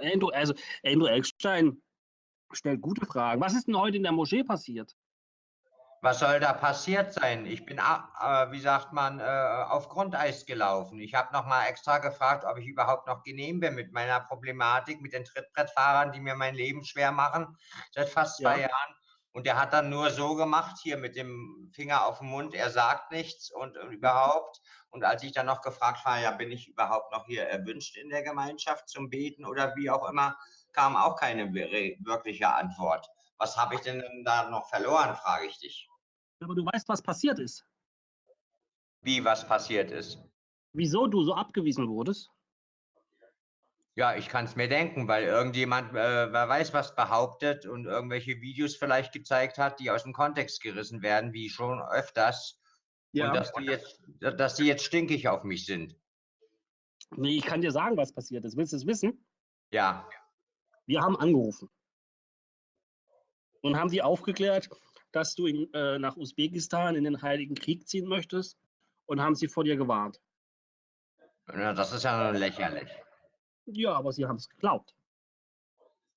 [0.00, 1.82] Andrew, also Andrew Eckstein
[2.52, 3.40] stellt gute Fragen.
[3.40, 4.94] Was ist denn heute in der Moschee passiert?
[6.04, 7.46] Was soll da passiert sein?
[7.46, 11.00] Ich bin, äh, wie sagt man, äh, auf Grundeis gelaufen.
[11.00, 15.00] Ich habe noch mal extra gefragt, ob ich überhaupt noch genehm bin mit meiner Problematik,
[15.00, 17.56] mit den Trittbrettfahrern, die mir mein Leben schwer machen,
[17.92, 18.68] seit fast zwei ja.
[18.68, 18.94] Jahren.
[19.32, 22.68] Und er hat dann nur so gemacht, hier mit dem Finger auf dem Mund, er
[22.68, 24.60] sagt nichts und, und überhaupt.
[24.94, 28.10] Und als ich dann noch gefragt war, ja, bin ich überhaupt noch hier erwünscht in
[28.10, 30.38] der Gemeinschaft zum Beten oder wie auch immer,
[30.72, 33.08] kam auch keine wirkliche Antwort.
[33.38, 35.88] Was habe ich denn da noch verloren, frage ich dich.
[36.40, 37.66] Aber du weißt, was passiert ist.
[39.02, 40.22] Wie was passiert ist?
[40.72, 42.30] Wieso du so abgewiesen wurdest?
[43.96, 48.40] Ja, ich kann es mir denken, weil irgendjemand, äh, wer weiß, was behauptet und irgendwelche
[48.40, 52.60] Videos vielleicht gezeigt hat, die aus dem Kontext gerissen werden, wie schon öfters.
[53.14, 53.28] Ja.
[53.28, 55.96] Und dass die jetzt, dass die jetzt stinkig auf mich sind.
[57.16, 58.56] Nee, ich kann dir sagen, was passiert ist.
[58.56, 59.24] Willst du es wissen?
[59.70, 60.08] Ja.
[60.86, 61.70] Wir haben angerufen
[63.62, 64.68] und haben sie aufgeklärt,
[65.12, 68.58] dass du in, äh, nach Usbekistan in den Heiligen Krieg ziehen möchtest
[69.06, 70.20] und haben sie vor dir gewarnt.
[71.48, 72.90] Ja, das ist ja lächerlich.
[73.66, 74.92] Ja, aber sie haben es geglaubt.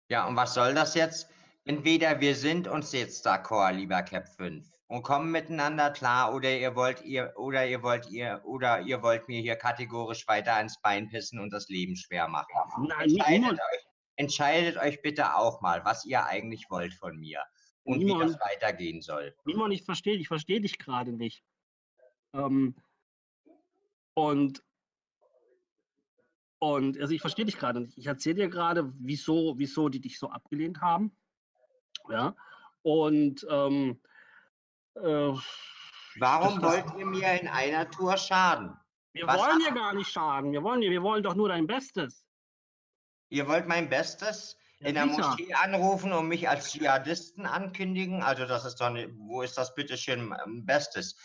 [0.09, 1.29] Ja, und was soll das jetzt?
[1.63, 6.75] Entweder wir sind uns jetzt d'accord, lieber Cap 5, und kommen miteinander klar, oder ihr
[6.75, 11.09] wollt ihr, oder ihr wollt ihr, oder ihr wollt mir hier kategorisch weiter ins Bein
[11.09, 12.87] pissen und das Leben schwer machen.
[12.87, 17.41] Nein, entscheidet, euch, entscheidet euch bitte auch mal, was ihr eigentlich wollt von mir
[17.83, 19.35] und Simon, wie das weitergehen soll.
[19.45, 21.43] Simon, ich verstehe, ich verstehe dich gerade nicht.
[22.33, 22.75] Ähm,
[24.13, 24.63] und
[26.59, 27.97] und also ich verstehe dich gerade nicht.
[27.97, 31.15] Ich erzähle dir gerade, wieso, wieso die dich so abgelehnt haben.
[32.09, 32.35] Ja.
[32.81, 34.01] Und ähm,
[35.03, 35.39] äh,
[36.19, 38.77] warum wollt ihr mir in einer Tour schaden?
[39.13, 40.51] Wir Was wollen dir gar nicht schaden.
[40.51, 42.23] Wir wollen wir wollen doch nur dein Bestes.
[43.29, 44.57] Ihr wollt mein Bestes?
[44.79, 48.21] in der Moschee anrufen und mich als Dschihadisten ankündigen.
[48.21, 51.15] Also das ist doch, wo ist das bitteschön ähm, Bestes?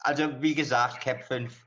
[0.00, 1.64] Also wie gesagt, Cap 5,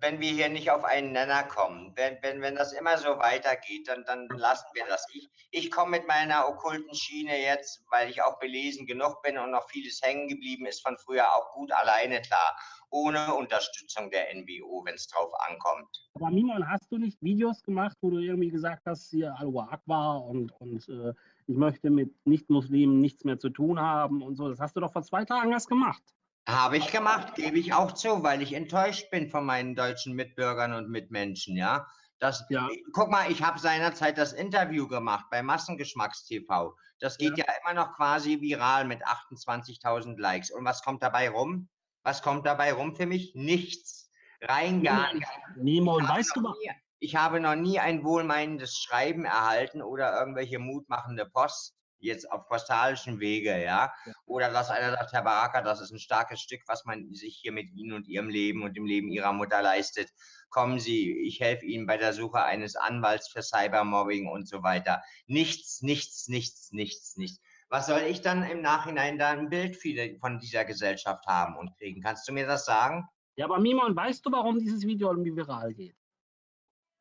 [0.00, 3.88] wenn wir hier nicht auf einen Nenner kommen, wenn, wenn, wenn das immer so weitergeht,
[3.88, 5.06] dann, dann lassen wir das.
[5.12, 9.50] Ich, ich komme mit meiner okkulten Schiene jetzt, weil ich auch belesen genug bin und
[9.50, 12.56] noch vieles hängen geblieben ist von früher, auch gut alleine klar
[12.90, 16.08] ohne Unterstützung der NBO, wenn es drauf ankommt.
[16.14, 20.24] Aber Mimon, hast du nicht Videos gemacht, wo du irgendwie gesagt hast, hier Al-Wa Akbar
[20.24, 21.12] und, und äh,
[21.46, 24.48] ich möchte mit Nicht-Muslimen nichts mehr zu tun haben und so.
[24.48, 26.02] Das hast du doch vor zwei Tagen erst gemacht.
[26.48, 30.72] Habe ich gemacht, gebe ich auch zu, weil ich enttäuscht bin von meinen deutschen Mitbürgern
[30.72, 31.86] und Mitmenschen, ja.
[32.20, 32.68] Das, ja.
[32.94, 36.72] Guck mal, ich habe seinerzeit das Interview gemacht bei Massengeschmackstv.
[37.00, 37.44] Das geht ja.
[37.46, 40.50] ja immer noch quasi viral mit 28.000 Likes.
[40.50, 41.68] Und was kommt dabei rum?
[42.02, 43.34] Was kommt dabei rum für mich?
[43.34, 44.10] Nichts.
[44.40, 45.30] Rein gar nichts.
[45.56, 46.54] Niemand, weißt du mal.
[46.98, 53.20] Ich habe noch nie ein wohlmeinendes Schreiben erhalten oder irgendwelche mutmachende Post, jetzt auf postalischen
[53.20, 53.92] Wege, ja.
[54.26, 57.52] Oder dass einer sagt, Herr Baraka, das ist ein starkes Stück, was man sich hier
[57.52, 60.10] mit Ihnen und Ihrem Leben und dem Leben Ihrer Mutter leistet.
[60.50, 65.02] Kommen Sie, ich helfe Ihnen bei der Suche eines Anwalts für Cybermobbing und so weiter.
[65.26, 69.76] Nichts, nichts, nichts, nichts, nichts was soll ich dann im Nachhinein da ein Bild
[70.20, 72.00] von dieser Gesellschaft haben und kriegen?
[72.00, 73.06] Kannst du mir das sagen?
[73.36, 75.96] Ja, aber Mimon, weißt du, warum dieses Video irgendwie viral geht?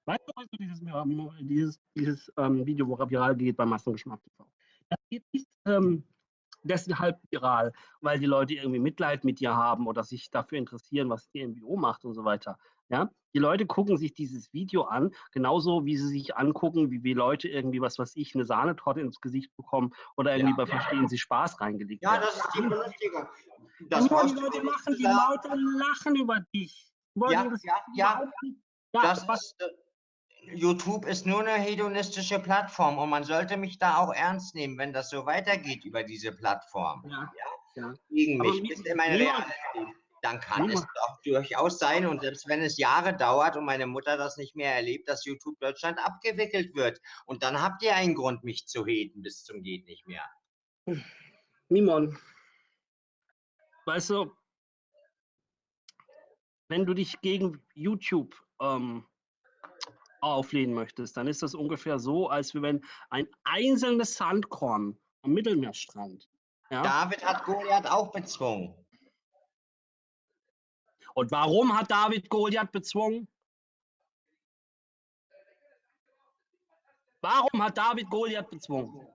[0.06, 0.82] Weißt du, weißt du dieses,
[1.42, 4.46] dieses, dieses ähm, Video, viral geht bei Massengeschmack TV?
[4.90, 6.04] Das geht nicht ähm,
[6.64, 11.30] deshalb viral, weil die Leute irgendwie Mitleid mit dir haben oder sich dafür interessieren, was
[11.30, 12.58] die MBO macht und so weiter.
[12.90, 17.14] Ja, die Leute gucken sich dieses Video an, genauso wie sie sich angucken, wie, wie
[17.14, 21.04] Leute irgendwie, was weiß ich, eine Sahnetorte ins Gesicht bekommen oder irgendwie ja, bei Verstehen
[21.04, 21.08] ja.
[21.10, 23.28] Sie Spaß reingelegt Ja, das ist die Belustigung.
[23.90, 26.92] Das die Leute machen, die Leute lachen über dich.
[27.30, 28.24] Ja, das ja, ja.
[28.94, 29.02] ja.
[29.02, 29.70] Das was, ist, äh,
[30.54, 34.94] YouTube ist nur eine hedonistische Plattform und man sollte mich da auch ernst nehmen, wenn
[34.94, 37.04] das so weitergeht über diese Plattform.
[37.10, 37.32] Ja.
[37.76, 37.94] ja.
[38.10, 42.62] Gegen mich, bis in meine Realität dann kann es doch durchaus sein, und selbst wenn
[42.62, 47.00] es Jahre dauert und meine Mutter das nicht mehr erlebt, dass YouTube Deutschland abgewickelt wird.
[47.26, 50.26] Und dann habt ihr einen Grund, mich zu heten bis zum geht nicht mehr.
[51.70, 52.18] Nimon,
[53.86, 54.36] weißt du,
[56.70, 59.06] wenn du dich gegen YouTube ähm,
[60.22, 66.28] auflehnen möchtest, dann ist das ungefähr so, als wenn ein einzelnes Sandkorn am Mittelmeerstrand.
[66.70, 66.82] Ja?
[66.82, 68.74] David hat Goliath auch bezwungen.
[71.14, 73.28] Und warum hat David Goliath bezwungen?
[77.22, 79.08] Warum hat David Goliath bezwungen?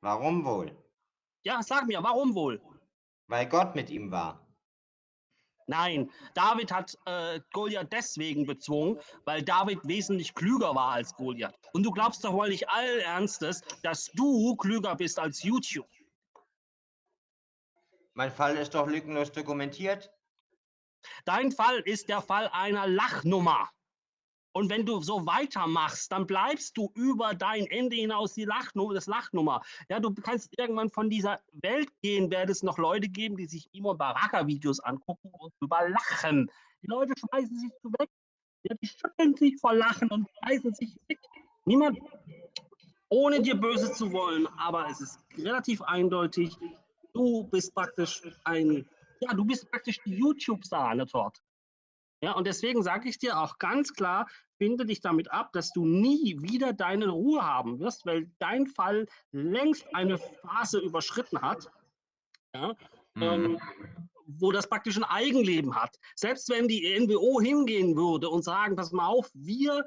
[0.00, 0.76] Warum wohl?
[1.42, 2.60] Ja, sag mir, warum wohl?
[3.26, 4.43] Weil Gott mit ihm war.
[5.66, 11.54] Nein, David hat äh, Goliath deswegen bezwungen, weil David wesentlich klüger war als Goliath.
[11.72, 15.88] Und du glaubst doch wohl nicht allen Ernstes, dass du klüger bist als YouTube.
[18.12, 20.10] Mein Fall ist doch lückenlos dokumentiert.
[21.24, 23.68] Dein Fall ist der Fall einer Lachnummer.
[24.56, 29.08] Und wenn du so weitermachst, dann bleibst du über dein Ende hinaus die Lachnummer, das
[29.08, 29.62] Lachnummer.
[29.88, 33.68] Ja, du kannst irgendwann von dieser Welt gehen, werde es noch Leute geben, die sich
[33.72, 36.48] Imon Baraka-Videos angucken und überlachen.
[36.82, 38.08] Die Leute schmeißen sich zu weg.
[38.62, 41.18] Ja, die schütteln sich vor Lachen und schmeißen sich weg.
[41.64, 41.98] Niemand,
[43.08, 46.56] ohne dir böse zu wollen, aber es ist relativ eindeutig,
[47.12, 51.42] du bist praktisch ein, ja, du bist praktisch die YouTube-Sahne dort.
[52.24, 54.26] Ja, und deswegen sage ich dir auch ganz klar,
[54.58, 59.06] finde dich damit ab, dass du nie wieder deine Ruhe haben wirst, weil dein Fall
[59.32, 61.70] längst eine Phase überschritten hat,
[62.54, 62.74] ja,
[63.14, 63.22] mhm.
[63.22, 63.60] ähm,
[64.26, 65.98] wo das praktisch ein Eigenleben hat.
[66.14, 69.84] Selbst wenn die NWO hingehen würde und sagen, pass mal auf, wir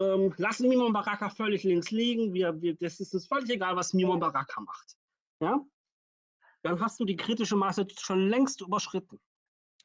[0.00, 3.92] ähm, lassen Mimon Baraka völlig links liegen, wir, wir, das ist uns völlig egal, was
[3.92, 4.96] Mimon Baraka macht.
[5.40, 5.60] Ja?
[6.62, 9.20] Dann hast du die kritische Masse schon längst überschritten.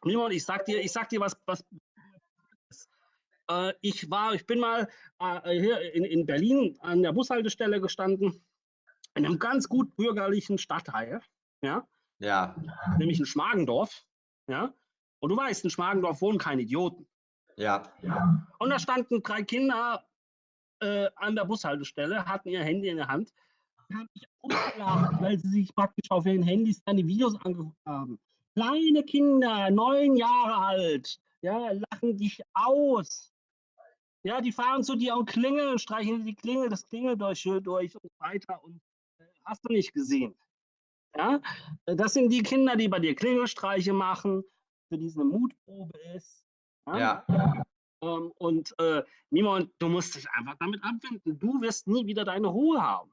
[0.04, 1.66] Mimon, ich sag dir, ich sag dir was, was
[3.50, 4.88] äh, ich war, ich bin mal
[5.19, 8.44] äh, hier in, in Berlin an der Bushaltestelle gestanden,
[9.16, 11.22] in einem ganz gut bürgerlichen Stadtteil,
[11.62, 11.88] ja,
[12.19, 12.56] ja.
[12.98, 14.06] nämlich in Schmargendorf,
[14.48, 14.74] ja.
[15.19, 17.06] Und du weißt, in Schmargendorf wohnen keine Idioten.
[17.57, 17.92] Ja.
[18.60, 20.06] Und da standen drei Kinder
[20.80, 23.34] äh, an der Bushaltestelle, hatten ihr Handy in der Hand,
[23.92, 28.19] haben mich ausgelacht, weil sie sich praktisch auf ihren Handys dann die Videos angeguckt haben.
[28.56, 33.34] Kleine Kinder, neun Jahre alt, ja, lachen dich aus.
[34.24, 38.62] Ja, die fahren zu dir und klingeln, streichen die Klingel, das Klingel durch, und weiter
[38.63, 38.81] und
[39.19, 40.36] äh, hast du nicht gesehen.
[41.16, 41.42] Ja,
[41.86, 44.44] das sind die Kinder, die bei dir Klingelstreiche machen,
[44.89, 46.44] für diese Mutprobe ist.
[46.88, 47.25] Ja.
[47.27, 47.63] ja.
[48.01, 51.39] Ähm, und äh, Mimon, du musst dich einfach damit abfinden.
[51.39, 53.12] Du wirst nie wieder deine Ruhe haben.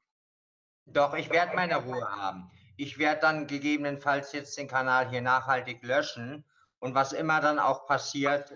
[0.85, 2.49] Doch, ich werde meine Ruhe haben.
[2.77, 6.43] Ich werde dann gegebenenfalls jetzt den Kanal hier nachhaltig löschen.
[6.79, 8.53] Und was immer dann auch passiert,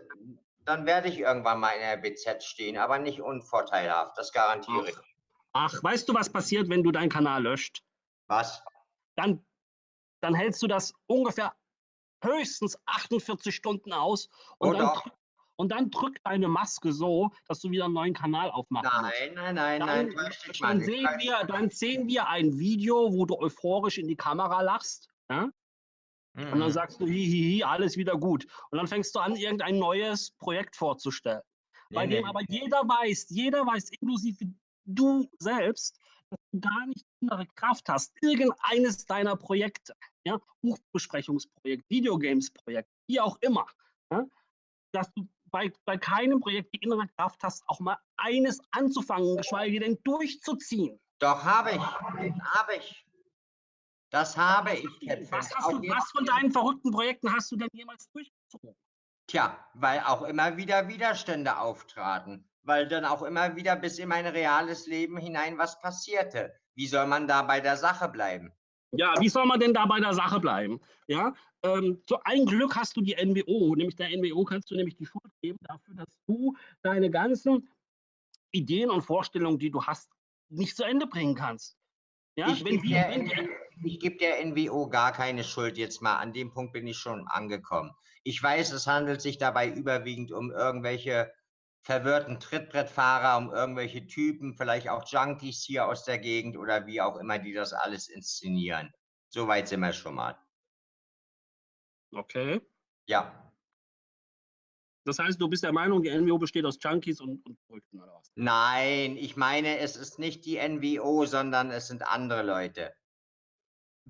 [0.66, 4.96] dann werde ich irgendwann mal in der BZ stehen, aber nicht unvorteilhaft, das garantiere ich.
[5.54, 7.84] Ach, weißt du, was passiert, wenn du deinen Kanal löscht?
[8.28, 8.64] Was?
[9.16, 9.46] Dann,
[10.22, 11.54] dann hältst du das ungefähr
[12.24, 14.30] höchstens 48 Stunden aus
[14.60, 14.92] und, dann,
[15.56, 18.90] und dann drückt deine Maske so, dass du wieder einen neuen Kanal aufmachst.
[18.94, 20.32] Nein, nein, nein, dann, nein.
[20.62, 25.10] Dann, sehen wir, dann sehen wir ein Video, wo du euphorisch in die Kamera lachst.
[25.30, 25.50] Ja?
[26.34, 26.44] Mhm.
[26.44, 26.74] Und dann mhm.
[26.74, 28.46] sagst du, hihihi, alles wieder gut.
[28.70, 31.42] Und dann fängst du an, irgendein neues Projekt vorzustellen.
[31.90, 32.16] Nee, bei nee.
[32.16, 34.46] dem aber jeder weiß, jeder weiß, inklusive
[34.86, 36.00] du selbst,
[36.30, 39.94] dass du gar nicht innere Kraft hast, irgendeines deiner Projekte,
[40.24, 43.66] ja, Buchbesprechungsprojekt, Videogames-Projekt, wie auch immer,
[44.12, 44.26] ja,
[44.94, 49.82] dass du bei, bei keinem Projekt die innere Kraft hast, auch mal eines anzufangen, geschweige
[49.82, 51.00] denn durchzuziehen.
[51.20, 51.78] Doch, habe ich.
[51.78, 53.06] Habe ich.
[54.12, 55.32] Das habe ich jetzt.
[55.32, 58.76] Was, hast du, was von deinen verrückten Projekten hast du denn jemals durchgezogen?
[59.28, 64.28] Tja, weil auch immer wieder Widerstände auftraten, weil dann auch immer wieder bis in mein
[64.28, 66.54] reales Leben hinein was passierte.
[66.76, 68.52] Wie soll man da bei der Sache bleiben?
[68.92, 70.82] Ja, wie soll man denn da bei der Sache bleiben?
[71.08, 74.98] Ja, ähm, so ein Glück hast du die NWO, nämlich der NWO kannst du nämlich
[74.98, 77.70] die Schuld geben dafür, dass du deine ganzen
[78.52, 80.12] Ideen und Vorstellungen, die du hast,
[80.50, 81.78] nicht zu Ende bringen kannst.
[82.36, 83.50] Ja, ich wenn wir, wenn wir,
[83.84, 86.18] ich gebe der NWO gar keine Schuld jetzt mal.
[86.18, 87.92] An dem Punkt bin ich schon angekommen.
[88.24, 91.34] Ich weiß, es handelt sich dabei überwiegend um irgendwelche
[91.84, 97.18] verwirrten Trittbrettfahrer, um irgendwelche Typen, vielleicht auch Junkies hier aus der Gegend oder wie auch
[97.18, 98.92] immer, die das alles inszenieren.
[99.30, 100.38] Soweit sind wir schon mal.
[102.14, 102.62] Okay.
[103.08, 103.41] Ja.
[105.04, 108.14] Das heißt, du bist der Meinung, die NWO besteht aus Junkies und, und Verrückten oder
[108.14, 108.32] was?
[108.36, 112.94] Nein, ich meine, es ist nicht die NWO, sondern es sind andere Leute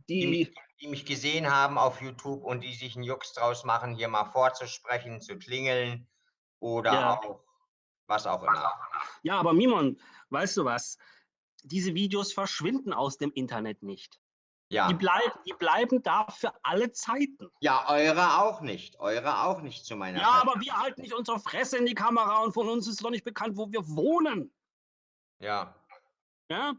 [0.07, 3.63] die, die, mich, die, mich, gesehen haben auf YouTube und die sich einen Jux draus
[3.63, 6.07] machen, hier mal vorzusprechen, zu klingeln
[6.60, 7.13] oder ja.
[7.13, 7.43] auch
[8.07, 8.74] was auch immer.
[9.24, 10.98] Ja, aber Mimon, weißt du was?
[11.63, 14.19] Diese Videos verschwinden aus dem Internet nicht.
[14.72, 14.88] Ja.
[14.88, 17.50] Die, bleib, die bleiben da für alle Zeiten.
[17.60, 18.98] Ja, eure auch nicht.
[19.01, 20.42] Eure auch nicht zu meiner Ja, Zeit.
[20.44, 23.25] aber wir halten nicht unsere Fresse in die Kamera und von uns ist doch nicht
[23.25, 24.50] bekannt, wo wir wohnen.
[25.40, 25.75] Ja.
[26.50, 26.74] Ja,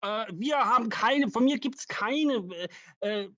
[0.00, 2.48] äh, wir haben keine, von mir gibt es keine,
[3.00, 3.28] äh,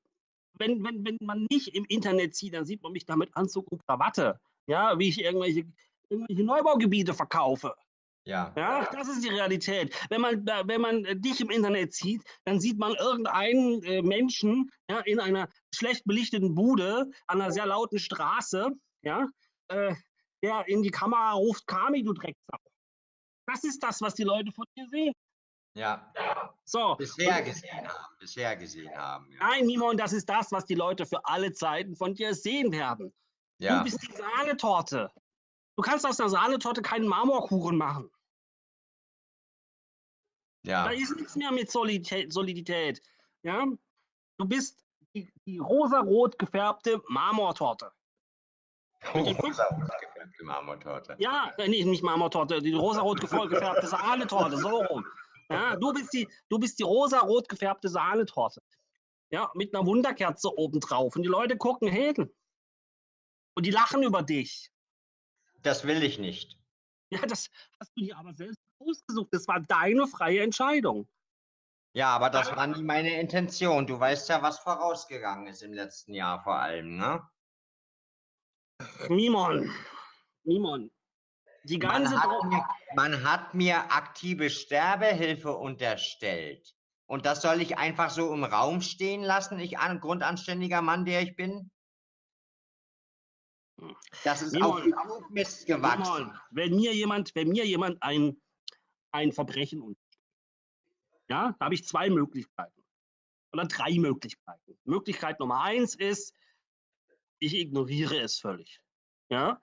[0.53, 3.85] wenn, wenn, wenn man nicht im Internet sieht, dann sieht man mich damit Anzug und
[3.87, 4.39] Krawatte,
[4.69, 5.65] ja, wie ich irgendwelche,
[6.09, 7.75] irgendwelche Neubaugebiete verkaufe.
[8.27, 8.53] Ja.
[8.57, 9.95] Ja, das ist die Realität.
[10.09, 14.71] Wenn man, wenn man äh, dich im Internet sieht, dann sieht man irgendeinen äh, Menschen
[14.89, 18.71] ja, in einer schlecht belichteten Bude an einer sehr lauten Straße,
[19.03, 19.29] ja,
[19.69, 19.95] äh,
[20.43, 22.59] der in die Kamera ruft, Kami, du Drecksau.
[23.47, 25.13] Das ist das, was die Leute von dir sehen.
[25.77, 26.11] Ja.
[26.65, 26.95] So.
[26.95, 28.15] Bisher und- gesehen haben.
[28.19, 29.31] Bisher gesehen haben.
[29.33, 29.49] Ja.
[29.49, 33.13] Nein, Mimon, das ist das, was die Leute für alle Zeiten von dir sehen werden.
[33.59, 33.83] Du ja.
[33.83, 35.11] bist die Sahnetorte.
[35.77, 38.11] Du kannst aus der Sahnetorte keinen Marmorkuchen machen.
[40.65, 40.85] Ja.
[40.85, 42.33] Da ist nichts mehr mit Solidität.
[42.33, 43.03] Solidität
[43.43, 43.67] ja?
[44.39, 47.93] Du bist die, die rosarot gefärbte Marmortorte.
[49.01, 49.91] fünf- Rosa-rot
[50.43, 51.17] Marmortorte.
[51.19, 55.07] Ja, äh, nicht Marmortorte, die rosarot gefärbte Sahnetorte, so rum.
[55.51, 58.63] Ja, du, bist die, du bist die rosarot gefärbte Sahnetorte.
[59.31, 61.17] Ja, mit einer Wunderkerze obendrauf.
[61.17, 62.33] Und die Leute gucken hin.
[63.55, 64.71] Und die lachen über dich.
[65.63, 66.59] Das will ich nicht.
[67.11, 69.29] Ja, das hast du dir aber selbst ausgesucht.
[69.33, 71.09] Das war deine freie Entscheidung.
[71.97, 73.87] Ja, aber das war nie meine Intention.
[73.87, 77.23] Du weißt ja, was vorausgegangen ist im letzten Jahr vor allem, ne?
[79.09, 79.73] Mimon,
[80.43, 80.91] Mimon,
[81.65, 86.75] die Man ganze hat, Dro- mir, man hat mir aktive Sterbehilfe unterstellt.
[87.07, 91.23] Und das soll ich einfach so im Raum stehen lassen, ich ein grundanständiger Mann, der
[91.23, 91.71] ich bin?
[94.25, 96.05] Das ist auf Simon, genug Mist gewachsen.
[96.05, 98.41] Simon, wenn mir jemand, wenn mir jemand ein,
[99.15, 100.05] ein Verbrechen unterstellt,
[101.31, 102.85] ja, da habe ich zwei Möglichkeiten.
[103.53, 104.79] Oder drei Möglichkeiten.
[104.85, 106.35] Möglichkeit Nummer eins ist,
[107.39, 108.81] ich ignoriere es völlig.
[109.31, 109.61] Ja,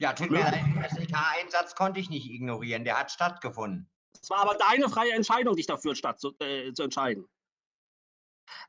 [0.00, 3.90] Ja, tut mir leid, den SEK-Einsatz konnte ich nicht ignorieren, der hat stattgefunden.
[4.20, 7.26] es war aber deine freie Entscheidung, dich dafür statt zu, äh, zu entscheiden.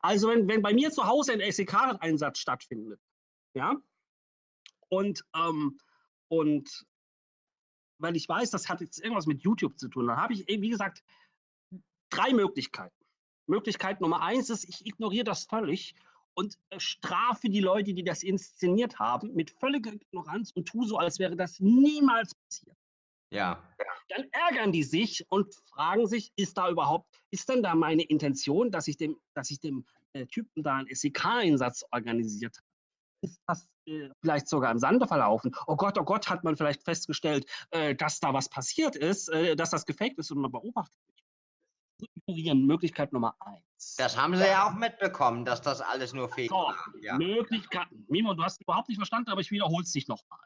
[0.02, 3.00] Also wenn, wenn bei mir zu Hause ein SEK-Einsatz stattfindet,
[3.54, 3.76] ja,
[4.90, 5.80] und, ähm,
[6.30, 6.86] und
[8.00, 10.64] weil ich weiß, das hat jetzt irgendwas mit YouTube zu tun, dann habe ich, eben,
[10.64, 11.04] wie gesagt,
[12.10, 12.96] drei Möglichkeiten.
[13.48, 15.96] Möglichkeit Nummer eins ist, ich ignoriere das völlig
[16.34, 20.98] und äh, strafe die Leute, die das inszeniert haben, mit völliger Ignoranz und tue so,
[20.98, 22.78] als wäre das niemals passiert
[23.80, 28.04] Ja, dann ärgern die sich und fragen sich, ist da überhaupt, ist denn da meine
[28.04, 32.69] Intention, dass ich dem, dass ich dem äh, Typen da einen SEK-Einsatz organisiert habe?
[33.22, 35.54] Ist das äh, vielleicht sogar im Sande verlaufen?
[35.68, 39.56] Oh Gott, oh Gott, hat man vielleicht festgestellt, äh, dass da was passiert ist, äh,
[39.56, 41.26] dass das gefaked ist und man beobachtet mich.
[42.00, 43.96] So Ignorieren, Möglichkeit Nummer eins.
[43.98, 46.76] das haben sie ja auch mitbekommen, dass das alles nur Fake So, war.
[47.02, 47.18] Ja.
[47.18, 48.06] Möglichkeiten.
[48.08, 50.40] Mimo, du hast überhaupt nicht verstanden, aber ich wiederhole es dich nochmal.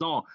[0.00, 0.26] So.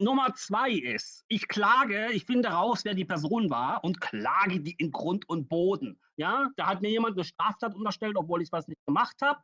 [0.00, 4.72] Nummer zwei ist, ich klage, ich finde raus, wer die Person war und klage die
[4.72, 6.00] in Grund und Boden.
[6.16, 9.40] Ja, da hat mir jemand eine Straftat unterstellt, obwohl ich was nicht gemacht habe.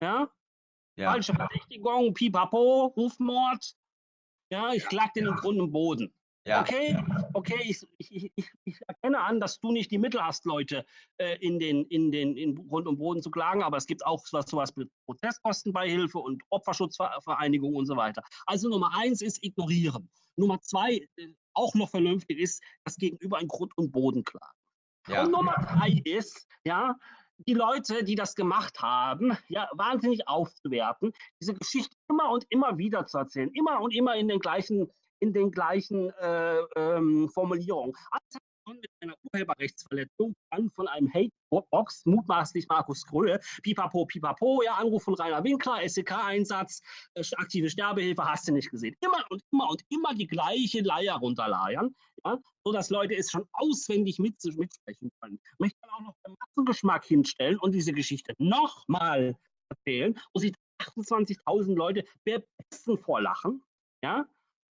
[0.00, 0.28] Ja,
[0.98, 1.12] Ja.
[1.12, 3.74] falsche Verdächtigung, Pipapo, Rufmord.
[4.50, 6.12] Ja, ich klage den in Grund und Boden.
[6.44, 6.62] Ja.
[6.62, 6.96] Okay,
[7.34, 10.86] okay, ich, ich, ich, ich erkenne an, dass du nicht die Mittel hast, Leute
[11.18, 14.24] äh, in den, in den in Grund und Boden zu klagen, aber es gibt auch
[14.32, 18.22] was, sowas mit Prozesskostenbeihilfe und Opferschutzvereinigung und so weiter.
[18.46, 20.08] Also Nummer eins ist ignorieren.
[20.36, 24.56] Nummer zwei, äh, auch noch vernünftig ist, das Gegenüber in Grund und Boden klagen.
[25.08, 25.24] Ja.
[25.24, 26.96] Und Nummer drei ist, ja,
[27.46, 33.06] die Leute, die das gemacht haben, ja, wahnsinnig aufzuwerten, diese Geschichte immer und immer wieder
[33.06, 34.90] zu erzählen, immer und immer in den gleichen,
[35.20, 37.94] in den gleichen äh, ähm, Formulierungen.
[38.10, 44.74] Alles begonnen mit einer Urheberrechtsverletzung, dann von einem Hate-Box, mutmaßlich Markus Gröhe, pipapo, pipapo, ja,
[44.74, 46.82] Anruf von Rainer Winkler, SEK-Einsatz,
[47.14, 48.94] äh, aktive Sterbehilfe, hast du nicht gesehen.
[49.00, 51.94] Immer und immer und immer die gleiche Leier runterleiern,
[52.24, 55.40] ja, so dass Leute es schon auswendig mit, mitsprechen können.
[55.52, 59.36] Ich möchte dann auch noch den Massengeschmack hinstellen und diese Geschichte nochmal
[59.70, 63.62] erzählen, wo sich 28.000 Leute besten vorlachen,
[64.02, 64.26] ja,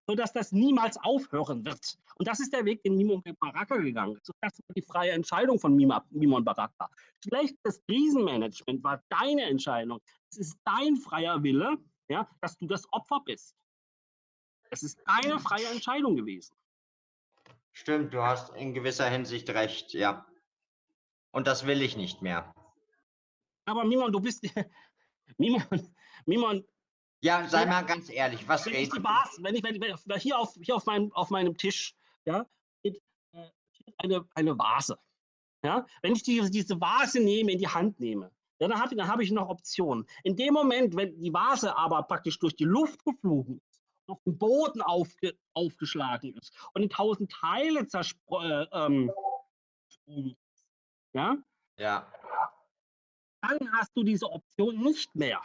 [0.08, 1.98] sodass das niemals aufhören wird.
[2.16, 4.30] Und das ist der Weg, den Mimon Baraka gegangen ist.
[4.30, 6.90] Und das war die freie Entscheidung von Mima, Mimon Baraka.
[7.24, 10.00] Schlechtes Krisenmanagement war deine Entscheidung.
[10.32, 13.56] Es ist dein freier Wille, ja, dass du das Opfer bist.
[14.70, 16.56] Es ist deine freie Entscheidung gewesen.
[17.74, 20.26] Stimmt, du hast in gewisser Hinsicht recht, ja.
[21.32, 22.54] Und das will ich nicht mehr.
[23.66, 24.44] Aber Mimon, du bist.
[25.38, 25.64] Mimon,
[26.26, 26.66] Mimon,
[27.28, 29.04] Ja, sei mal ganz ehrlich, was wenn ich die?
[29.04, 31.94] Vase, wenn ich, wenn wenn hier auf, hier auf, meinem, auf meinem Tisch,
[32.24, 32.46] ja,
[32.80, 33.02] steht,
[33.34, 33.50] äh,
[33.98, 34.98] eine, eine Vase.
[35.62, 38.98] Ja, wenn ich die, diese Vase nehme, in die Hand nehme, ja, dann habe ich,
[38.98, 40.08] dann hab ich noch Optionen.
[40.24, 44.38] In dem Moment, wenn die Vase aber praktisch durch die Luft geflogen ist, auf den
[44.38, 49.12] Boden aufge, aufgeschlagen ist und in tausend Teile zersprungen, äh, ähm,
[51.12, 51.38] ja,
[51.78, 52.10] Ja,
[53.42, 55.42] dann hast du diese Option nicht mehr.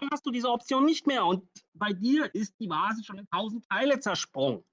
[0.00, 1.24] Dann hast du diese Option nicht mehr.
[1.24, 4.64] Und bei dir ist die Vase schon in tausend Teile zersprungen.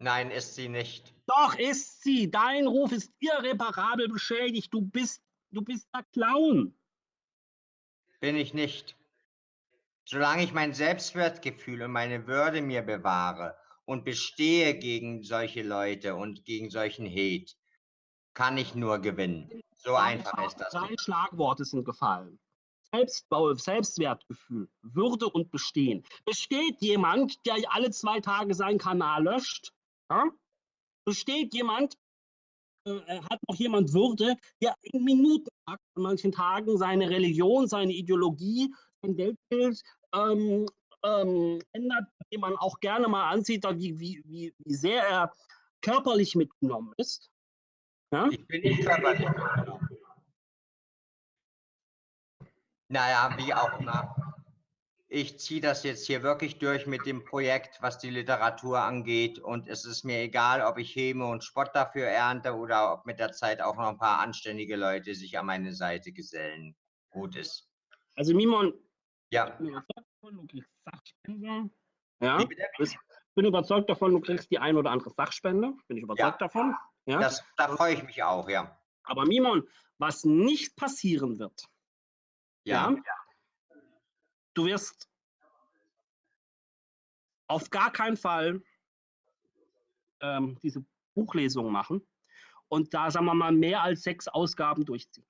[0.00, 1.12] Nein, ist sie nicht.
[1.26, 2.30] Doch ist sie.
[2.30, 4.72] Dein Ruf ist irreparabel beschädigt.
[4.72, 6.74] Du bist, du bist der Clown.
[8.20, 8.96] Bin ich nicht.
[10.04, 16.44] Solange ich mein Selbstwertgefühl und meine Würde mir bewahre und bestehe gegen solche Leute und
[16.44, 17.54] gegen solchen Hate,
[18.34, 19.50] kann ich nur gewinnen.
[19.74, 20.72] So einfach ist das.
[20.72, 22.38] Drei Schlagworte sind gefallen.
[22.94, 26.04] Selbstbau, Selbstwertgefühl, Würde und Bestehen.
[26.24, 29.72] Besteht jemand, der alle zwei Tage seinen Kanal löscht?
[30.10, 30.30] Ja?
[31.04, 31.96] Besteht jemand,
[32.86, 38.72] äh, hat noch jemand Würde, der in Minuten an manchen Tagen seine Religion, seine Ideologie,
[39.02, 39.82] sein Weltbild
[40.14, 40.66] ähm,
[41.04, 45.32] ähm, ändert, den man auch gerne mal ansieht, wie, wie, wie, wie sehr er
[45.82, 47.30] körperlich mitgenommen ist?
[48.12, 48.28] Ja?
[48.30, 49.87] Ich bin nicht körperlich mitgenommen.
[52.88, 54.14] Naja, wie auch immer.
[55.10, 59.38] Ich ziehe das jetzt hier wirklich durch mit dem Projekt, was die Literatur angeht.
[59.38, 63.18] Und es ist mir egal, ob ich Häme und Spott dafür ernte oder ob mit
[63.18, 66.76] der Zeit auch noch ein paar anständige Leute sich an meine Seite gesellen.
[67.10, 67.68] Gut ist.
[68.16, 68.74] Also Mimon,
[69.30, 69.56] ja.
[69.58, 71.70] du kriegst Sachspende.
[72.20, 72.40] Ja.
[72.78, 72.98] Ich
[73.34, 75.72] bin überzeugt davon, du kriegst die ein oder andere Sachspende.
[75.86, 76.46] Bin ich überzeugt ja.
[76.48, 76.74] davon.
[77.06, 77.18] Ja.
[77.18, 78.78] Das, da freue ich mich auch, ja.
[79.04, 79.66] Aber Mimon,
[79.96, 81.64] was nicht passieren wird,
[82.68, 82.90] ja.
[82.90, 83.76] ja.
[84.54, 85.08] Du wirst
[87.48, 88.62] auf gar keinen Fall
[90.20, 90.84] ähm, diese
[91.14, 92.06] Buchlesung machen
[92.68, 95.26] und da, sagen wir mal, mehr als sechs Ausgaben durchziehen.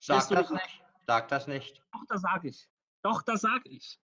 [0.00, 0.84] Sag das nicht.
[1.06, 1.82] Sag das nicht.
[1.92, 2.68] Doch, das sage ich.
[3.02, 3.98] Doch, das sage ich.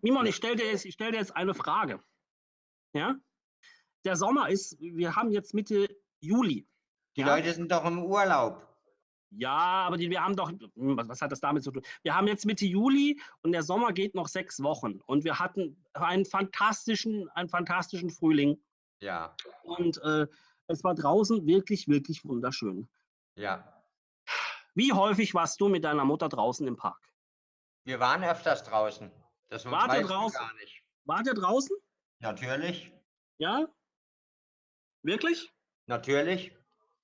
[0.00, 2.02] Mimon, ich stelle dir, jetzt, stell dir jetzt eine Frage.
[2.94, 3.16] Ja?
[4.04, 5.88] Der Sommer ist, wir haben jetzt Mitte
[6.20, 6.66] Juli.
[7.16, 7.26] Die ja?
[7.26, 8.71] Leute sind doch im Urlaub.
[9.34, 11.82] Ja, aber die, wir haben doch, hm, was, was, hat das damit zu tun?
[12.02, 15.82] Wir haben jetzt Mitte Juli und der Sommer geht noch sechs Wochen und wir hatten
[15.94, 18.62] einen fantastischen, einen fantastischen Frühling.
[19.00, 19.34] Ja.
[19.62, 20.26] Und äh,
[20.66, 22.88] es war draußen wirklich, wirklich wunderschön.
[23.36, 23.82] Ja.
[24.74, 27.12] Wie häufig warst du mit deiner Mutter draußen im Park?
[27.84, 29.10] Wir waren öfters draußen.
[29.48, 30.38] Das ihr draußen?
[30.38, 30.82] Gar nicht.
[31.04, 31.76] Wart ihr draußen?
[32.20, 32.92] Natürlich.
[33.38, 33.66] Ja?
[35.02, 35.52] Wirklich?
[35.86, 36.56] Natürlich.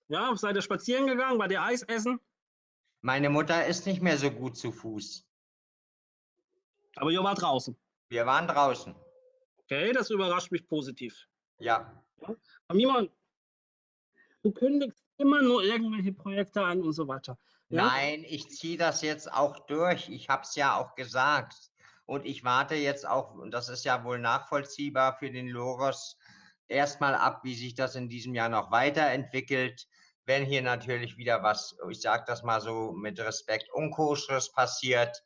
[0.09, 1.39] Ja, seid ihr spazieren gegangen?
[1.39, 2.19] War ihr Eis essen?
[3.03, 5.25] Meine Mutter ist nicht mehr so gut zu Fuß.
[6.97, 7.77] Aber ihr wart draußen.
[8.09, 8.95] Wir waren draußen.
[9.63, 11.29] Okay, das überrascht mich positiv.
[11.59, 12.03] Ja.
[12.69, 13.09] Aber
[14.43, 17.39] du kündigst immer nur irgendwelche Projekte an und so weiter.
[17.69, 17.87] Ja?
[17.87, 20.09] Nein, ich ziehe das jetzt auch durch.
[20.09, 21.55] Ich habe es ja auch gesagt.
[22.07, 26.17] Und ich warte jetzt auch, und das ist ja wohl nachvollziehbar für den Loros,
[26.67, 29.87] erstmal ab, wie sich das in diesem Jahr noch weiterentwickelt
[30.29, 35.25] wenn hier natürlich wieder was, ich sage das mal so mit Respekt, Unkoscheres passiert,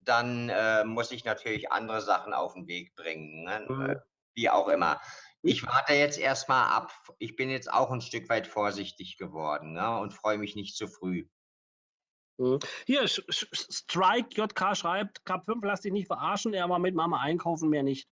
[0.00, 3.66] dann äh, muss ich natürlich andere Sachen auf den Weg bringen, ne?
[3.68, 3.96] mhm.
[4.34, 5.00] wie auch immer.
[5.42, 6.92] Ich warte jetzt erstmal ab.
[7.18, 9.98] Ich bin jetzt auch ein Stück weit vorsichtig geworden ne?
[9.98, 11.28] und freue mich nicht zu früh.
[12.38, 12.58] Mhm.
[12.86, 17.68] Hier, Strike JK schreibt, Cup 5, lass dich nicht verarschen, er war mit Mama einkaufen,
[17.68, 18.08] mehr nicht.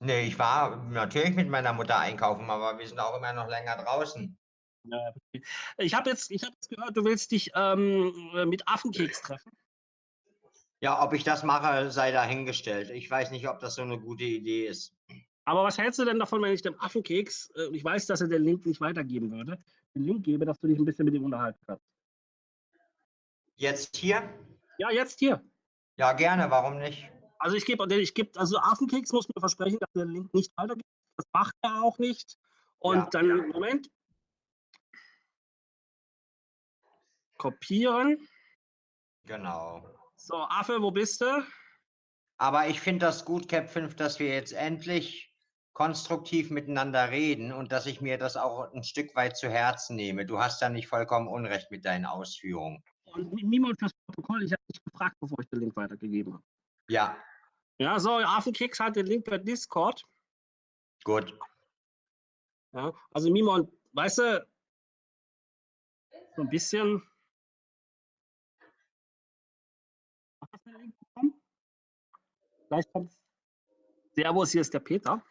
[0.00, 3.76] Nee, ich war natürlich mit meiner Mutter einkaufen, aber wir sind auch immer noch länger
[3.76, 4.36] draußen.
[5.78, 8.12] Ich habe jetzt, hab jetzt gehört, du willst dich ähm,
[8.48, 9.52] mit Affenkeks treffen.
[10.80, 12.90] Ja, ob ich das mache, sei dahingestellt.
[12.90, 14.94] Ich weiß nicht, ob das so eine gute Idee ist.
[15.46, 18.28] Aber was hältst du denn davon, wenn ich dem Affenkeks, äh, ich weiß, dass er
[18.28, 19.58] den Link nicht weitergeben würde,
[19.94, 21.84] den Link gebe, dass du dich ein bisschen mit ihm unterhalten kannst?
[23.56, 24.28] Jetzt hier?
[24.78, 25.42] Ja, jetzt hier.
[25.96, 27.08] Ja, gerne, warum nicht?
[27.38, 30.88] Also ich gebe, ich gebe, also Affenkeks muss mir versprechen, dass der Link nicht weitergibt.
[31.16, 32.36] Das macht er auch nicht.
[32.78, 33.34] Und ja, dann, ja.
[33.36, 33.88] Moment,
[37.44, 38.26] kopieren.
[39.26, 39.86] Genau.
[40.16, 41.46] So, Affe, wo bist du?
[42.38, 45.30] Aber ich finde das gut, Cap 5, dass wir jetzt endlich
[45.74, 50.24] konstruktiv miteinander reden und dass ich mir das auch ein Stück weit zu Herzen nehme.
[50.24, 52.82] Du hast ja nicht vollkommen Unrecht mit deinen Ausführungen.
[53.12, 56.44] Und niemand fürs Protokoll, ich habe dich gefragt, bevor ich den Link weitergegeben habe.
[56.88, 57.16] Ja.
[57.78, 60.02] Ja, so, Affenkeks hat den Link per Discord.
[61.02, 61.38] Gut.
[62.72, 64.46] Ja, also Mimon, weißt du,
[66.36, 67.02] so ein bisschen
[72.74, 73.16] Gleichfalls.
[74.16, 75.22] Servus, hier ist der Peter.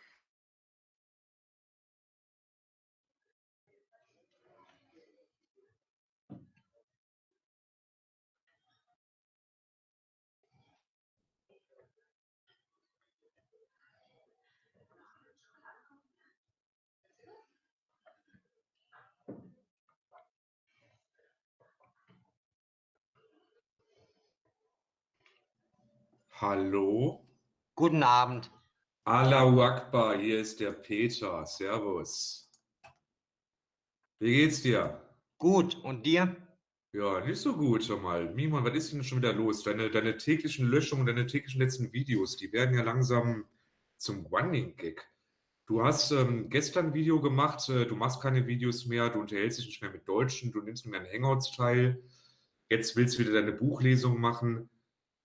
[26.40, 27.23] Hallo.
[27.76, 28.52] Guten Abend.
[29.04, 31.44] Allahu Akbar, hier ist der Peter.
[31.48, 32.52] Servus.
[34.20, 35.02] Wie geht's dir?
[35.40, 36.38] Gut, und dir?
[36.92, 38.32] Ja, nicht so gut schon mal.
[38.32, 39.64] Mimon, was ist denn schon wieder los?
[39.64, 43.46] Deine, deine täglichen Löschungen, deine täglichen letzten Videos, die werden ja langsam
[43.98, 45.10] zum Running Gag.
[45.66, 49.58] Du hast ähm, gestern ein Video gemacht, äh, du machst keine Videos mehr, du unterhältst
[49.58, 52.04] dich nicht mehr mit Deutschen, du nimmst nur an Hangouts teil.
[52.70, 54.70] Jetzt willst du wieder deine Buchlesung machen.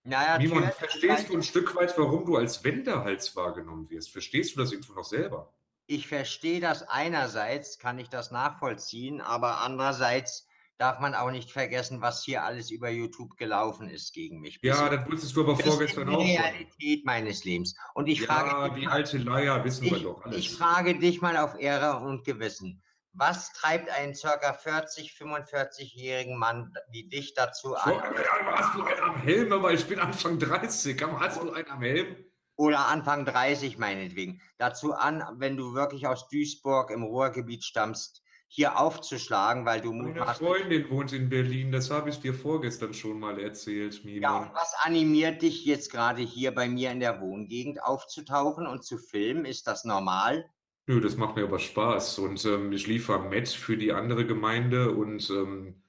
[0.05, 4.11] Naja, Mimon, verstehst du ein Stück weit, warum du als Wendehals wahrgenommen wirst?
[4.11, 5.53] Verstehst du das irgendwo noch selber?
[5.87, 10.47] Ich verstehe das einerseits, kann ich das nachvollziehen, aber andererseits
[10.79, 14.61] darf man auch nicht vergessen, was hier alles über YouTube gelaufen ist gegen mich.
[14.63, 16.45] Ja, das wusstest du aber das vorgestern ist auch die schon.
[16.45, 17.75] Realität meines Lebens.
[17.95, 20.37] Und ich Ja, frage die dich, alte Leier wissen wir ich, doch alles.
[20.39, 22.83] ich frage dich mal auf Ehre und Gewissen.
[23.13, 27.95] Was treibt einen circa 40, 45-jährigen Mann wie dich dazu an?
[27.95, 31.03] ja, hast du einen am Helm, aber ich bin Anfang 30.
[31.03, 32.17] Aber Hast du einen am Helm?
[32.57, 38.81] Oder Anfang 30 meinetwegen, dazu an, wenn du wirklich aus Duisburg im Ruhrgebiet stammst, hier
[38.81, 43.21] aufzuschlagen, weil du Meine mutmaßlich Freundin wohnt in Berlin, das habe ich dir vorgestern schon
[43.21, 44.37] mal erzählt, Ja, Mima.
[44.39, 48.99] und was animiert dich jetzt gerade hier bei mir in der Wohngegend aufzutauchen und zu
[48.99, 49.45] filmen?
[49.45, 50.49] Ist das normal?
[50.89, 52.19] Nö, das macht mir aber Spaß.
[52.19, 55.83] Und ähm, ich liefere Met für die andere Gemeinde und ähm,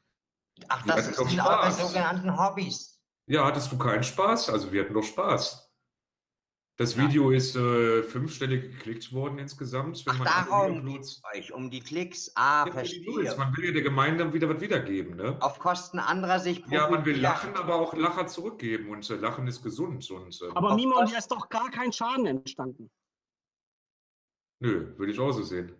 [0.67, 1.79] Ach, das hatten doch sind eure Spaß.
[1.87, 3.01] sogenannten Hobbys.
[3.27, 4.49] ja, hattest du keinen Spaß?
[4.49, 5.65] Also wir hatten doch Spaß.
[6.75, 7.03] Das Ja.
[7.03, 10.05] Video ist äh, fünfstellig geklickt worden insgesamt.
[10.05, 12.31] Wenn Ach, darum Uploads- geht's euch, um die Klicks.
[12.35, 13.35] Ah, Ja, verstehe.
[13.37, 15.37] Man will ja der Gemeinde dann wieder was wiedergeben, ne?
[15.41, 19.47] Auf Kosten anderer sich Ja, man will lachen, aber auch Lacher zurückgeben und äh, Lachen
[19.47, 21.09] ist gesund und ähm, Aber was?
[21.09, 22.89] hier ist doch gar kein Schaden entstanden.
[24.59, 25.75] Nö, würde ich auch so sehen.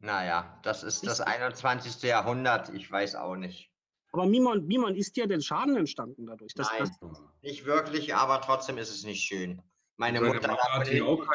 [0.00, 2.02] Naja, das ist das 21.
[2.02, 2.68] Jahrhundert.
[2.70, 3.72] Ich weiß auch nicht.
[4.12, 6.54] Aber Mimon, Mimon, ist dir denn Schaden entstanden dadurch?
[6.54, 6.90] Dass, Nein.
[7.00, 9.60] dass, Nicht wirklich, aber trotzdem ist es nicht schön.
[9.96, 11.26] Meine Mutter Mama davon hat hier auch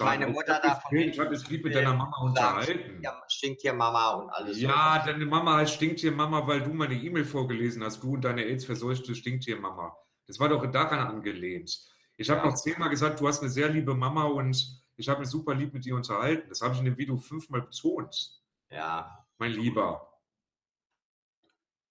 [0.00, 3.02] meine Mutter davon Ich habe es lieb mit will deiner Mama unterhalten.
[3.02, 4.58] Ja, stinkt hier Mama und alles.
[4.58, 5.06] Ja, sowas.
[5.06, 8.02] deine Mama heißt Stinktier-Mama, weil du meine E-Mail vorgelesen hast.
[8.02, 9.94] Du und deine AIDS-verseuchte Stinktier-Mama.
[10.26, 11.93] Das war doch daran angelehnt.
[12.16, 12.46] Ich habe Ja.
[12.46, 15.72] noch zehnmal gesagt, du hast eine sehr liebe Mama und ich habe mich super lieb
[15.74, 16.48] mit dir unterhalten.
[16.48, 19.26] Das habe ich in dem Video fünfmal betont, ja.
[19.38, 20.10] mein Lieber.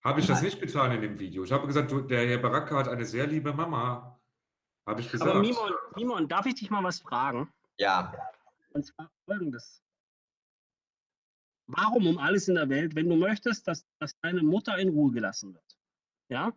[0.03, 0.45] Habe ich das Nein.
[0.45, 1.43] nicht getan in dem Video?
[1.43, 4.19] Ich habe gesagt, du, der Herr Baracke hat eine sehr liebe Mama.
[4.85, 5.31] Habe ich gesagt.
[5.31, 7.51] aber Mimon, Mimon, darf ich dich mal was fragen?
[7.77, 8.13] Ja.
[8.71, 9.81] Und zwar folgendes.
[11.67, 15.13] Warum um alles in der Welt, wenn du möchtest, dass, dass deine Mutter in Ruhe
[15.13, 15.77] gelassen wird?
[16.29, 16.51] Ja?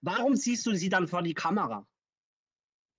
[0.00, 1.86] Warum ziehst du sie dann vor die Kamera?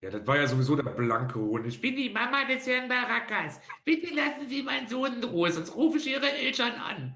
[0.04, 1.63] Ja, das war ja sowieso der blanke Hohn.
[1.63, 3.62] Ich bin die Mama des Herrn Barakas.
[3.86, 7.16] Bitte lassen Sie meinen Sohn in Ruhe, sonst rufe ich Ihre Eltern an.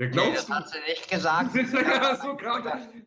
[0.00, 1.54] Ja, Nee, das hat sie nicht gesagt.
[1.54, 1.60] du?
[1.60, 2.36] ja, so.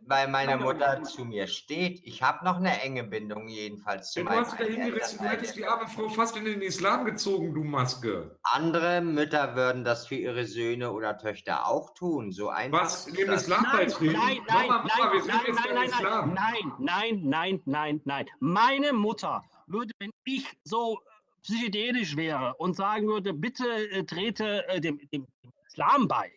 [0.06, 2.02] Weil meine Mutter zu mir steht.
[2.04, 5.18] Ich habe noch eine enge Bindung jedenfalls zu Ja, du meinen hast dich da hingerissen,
[5.18, 8.38] du hättest die arme Frau fast in den Islam gezogen, du Maske.
[8.44, 12.32] Andere Mütter würden das für ihre Söhne oder Töchter auch tun.
[12.32, 13.08] So einfach Was?
[13.08, 13.32] In den.
[13.32, 14.14] Islam Nein, beitreten?
[14.14, 16.34] nein, nein, Mama, Mama, wir nein, sind nein, jetzt nein, nein, Islam.
[16.34, 21.00] nein, nein, nein, nein, nein, meine Mutter würde, wenn ich so
[21.42, 25.28] psychedelisch wäre und sagen würde, bitte äh, trete äh, dem, dem
[25.68, 26.32] Islam bei,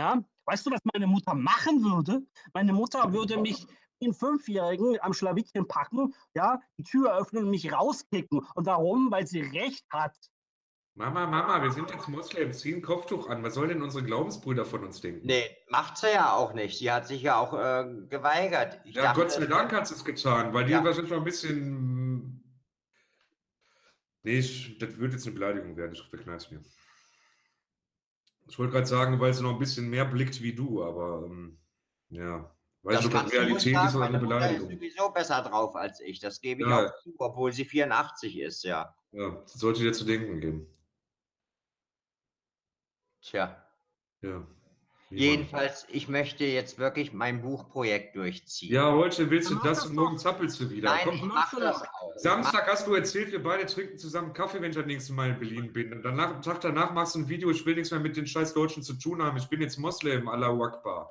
[0.00, 2.22] ja, weißt du, was meine Mutter machen würde?
[2.54, 3.66] Meine Mutter würde mich
[4.02, 8.40] den Fünfjährigen am Schlawittchen packen, ja, die Tür öffnen und mich rauskicken.
[8.54, 9.10] Und warum?
[9.10, 10.16] Weil sie recht hat.
[10.94, 13.42] Mama, Mama, wir sind jetzt Moslems, zieh ein Kopftuch an.
[13.42, 15.26] Was sollen denn unsere Glaubensbrüder von uns denken?
[15.26, 16.78] Nee, macht sie ja auch nicht.
[16.78, 18.80] Sie hat sich ja auch äh, geweigert.
[18.84, 20.82] Ich Ja, dachte, Gott sei Dank hat sie es getan, weil die Ja.
[20.82, 22.42] wahrscheinlich mal ein bisschen.
[24.22, 26.62] Nee, ich, das wird jetzt eine Beleidigung werden, ich verkneif's mir.
[28.50, 31.58] Ich wollte gerade sagen, weil sie noch ein bisschen mehr blickt wie du, aber ähm,
[32.10, 32.52] ja.
[32.82, 34.70] Weiß Das ob du ruhig Realität sagen, ist oder eine meine Mutter ist Beleidigung.
[34.72, 36.18] sowieso besser drauf als ich.
[36.18, 36.86] Das gebe ich Ja.
[36.86, 38.94] auch zu, obwohl sie 84 ist, ja.
[39.12, 40.66] Ja, das sollte dir zu denken geben.
[43.22, 43.62] Tja.
[44.22, 44.46] Ja.
[45.10, 48.72] Jedenfalls, ich möchte jetzt wirklich mein Buchprojekt durchziehen.
[48.72, 50.90] Ja, heute willst du Mach das das und morgen zappelst du wieder.
[50.90, 51.58] Nein, Komm, ich doch.
[51.58, 52.12] das auch.
[52.16, 55.38] Samstag hast du erzählt, wir beide trinken zusammen Kaffee, wenn ich das nächste Mal in
[55.40, 55.92] Berlin bin.
[55.92, 58.26] Und danach, am Tag danach machst du ein Video, ich will nichts mehr mit den
[58.26, 59.36] scheiß Deutschen zu tun haben.
[59.36, 61.10] Ich bin jetzt Moslem, Allahu Akbar.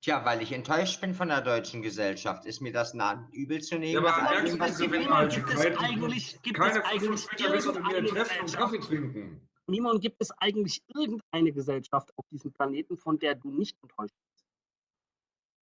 [0.00, 3.76] Tja, weil ich enttäuscht bin von der deutschen Gesellschaft, ist mir das na, übel zu
[3.76, 4.04] nehmen.
[4.04, 7.52] Ja, aber merkst du wenn man Niemand gibt es eigentlich, gibt Keine es eigentlich später
[7.52, 9.48] willst du mit mir irgendeine treffen und Kaffee trinken.
[9.66, 14.44] Niemand gibt es eigentlich irgendeine Gesellschaft auf diesem Planeten, von der du nicht enttäuscht bist.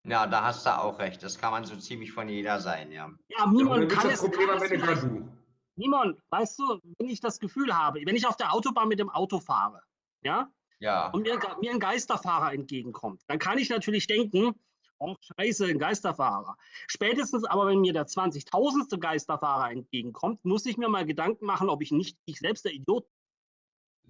[0.08, 1.22] Ja, da hast du auch recht.
[1.22, 3.12] Das kann man so ziemlich von jeder sein, ja.
[3.28, 4.22] Ja, dann kann es.
[4.22, 5.28] das Problem kann es du.
[5.76, 9.10] Niemand, weißt du, wenn ich das Gefühl habe, wenn ich auf der Autobahn mit dem
[9.10, 9.82] Auto fahre,
[10.24, 11.10] ja, Ja.
[11.12, 14.56] und mir, mir ein Geisterfahrer entgegenkommt, dann kann ich natürlich denken,
[15.02, 16.58] Oh, scheiße, ein Geisterfahrer.
[16.88, 18.98] Spätestens aber, wenn mir der 20.000.
[19.00, 23.06] Geisterfahrer entgegenkommt, muss ich mir mal Gedanken machen, ob ich nicht ich selbst der Idiot
[23.10, 23.19] bin.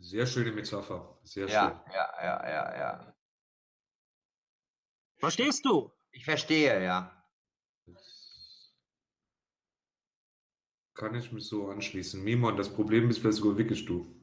[0.02, 1.20] Sehr schöne Metapher.
[1.24, 3.16] Sehr Ja, ja, ja, ja, ja.
[5.18, 5.92] Verstehst du?
[6.12, 7.26] Ich verstehe, ja.
[7.86, 7.96] schön.
[10.96, 12.24] Kann ich mich so anschließen.
[12.24, 14.16] Mimon, das Problem ist vielleicht sogar wirklich du.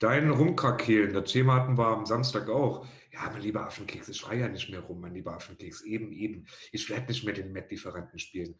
[0.00, 2.86] Dein Rumkrakehlen, das Thema hatten wir am Samstag auch.
[3.12, 5.82] Ja, mein lieber Affenkeks, ich schreie ja nicht mehr rum, mein lieber Affenkeks.
[5.82, 6.46] Eben, eben.
[6.72, 8.58] Ich werde nicht mehr den Met-Lieferanten spielen.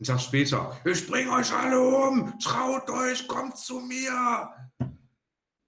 [0.00, 4.50] Ein Tag später, ich bring euch alle um, traut euch, kommt zu mir.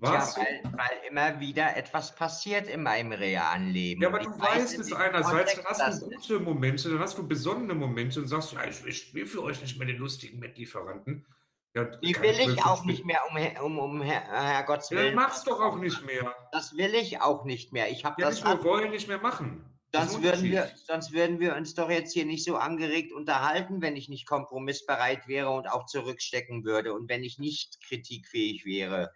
[0.05, 0.37] Was?
[0.37, 4.03] Ja, weil, weil immer wieder etwas passiert in meinem realen Leben.
[4.03, 7.17] Ja, aber du ich weiß weißt es einerseits, dann hast du gute Momente, dann hast
[7.19, 10.38] du besonnene Momente und sagst, ja, ich, ich spiele für euch nicht mehr den lustigen
[10.38, 11.27] Met-Lieferanten.
[11.75, 15.07] Ja, Die will ich ich auch nicht mehr um, um, um Herr, Herrgotts Ja, dann
[15.07, 15.17] Willen.
[15.17, 16.35] mach's doch auch nicht mehr.
[16.53, 17.90] Das will ich auch nicht mehr.
[17.90, 19.64] Ich habe Ja, das nicht nur wollen, nicht mehr machen.
[19.93, 23.95] Sonst würden, wir, sonst würden wir uns doch jetzt hier nicht so angeregt unterhalten, wenn
[23.95, 29.12] ich nicht kompromissbereit wäre und auch zurückstecken würde und wenn ich nicht kritikfähig wäre.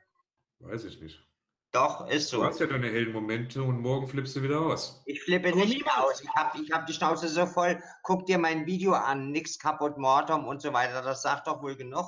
[0.60, 1.24] Weiß ich nicht.
[1.72, 2.44] Doch, ist Du so.
[2.44, 5.02] hast ja deine hellen Momente und morgen flippst du wieder aus.
[5.04, 6.22] Ich flippe Aber nicht aus.
[6.22, 7.78] Ich habe ich hab die Schnauze so voll.
[8.02, 9.30] Guck dir mein Video an.
[9.32, 11.02] Nix kaputt, Mortum und so weiter.
[11.02, 12.06] Das sagt doch wohl genug.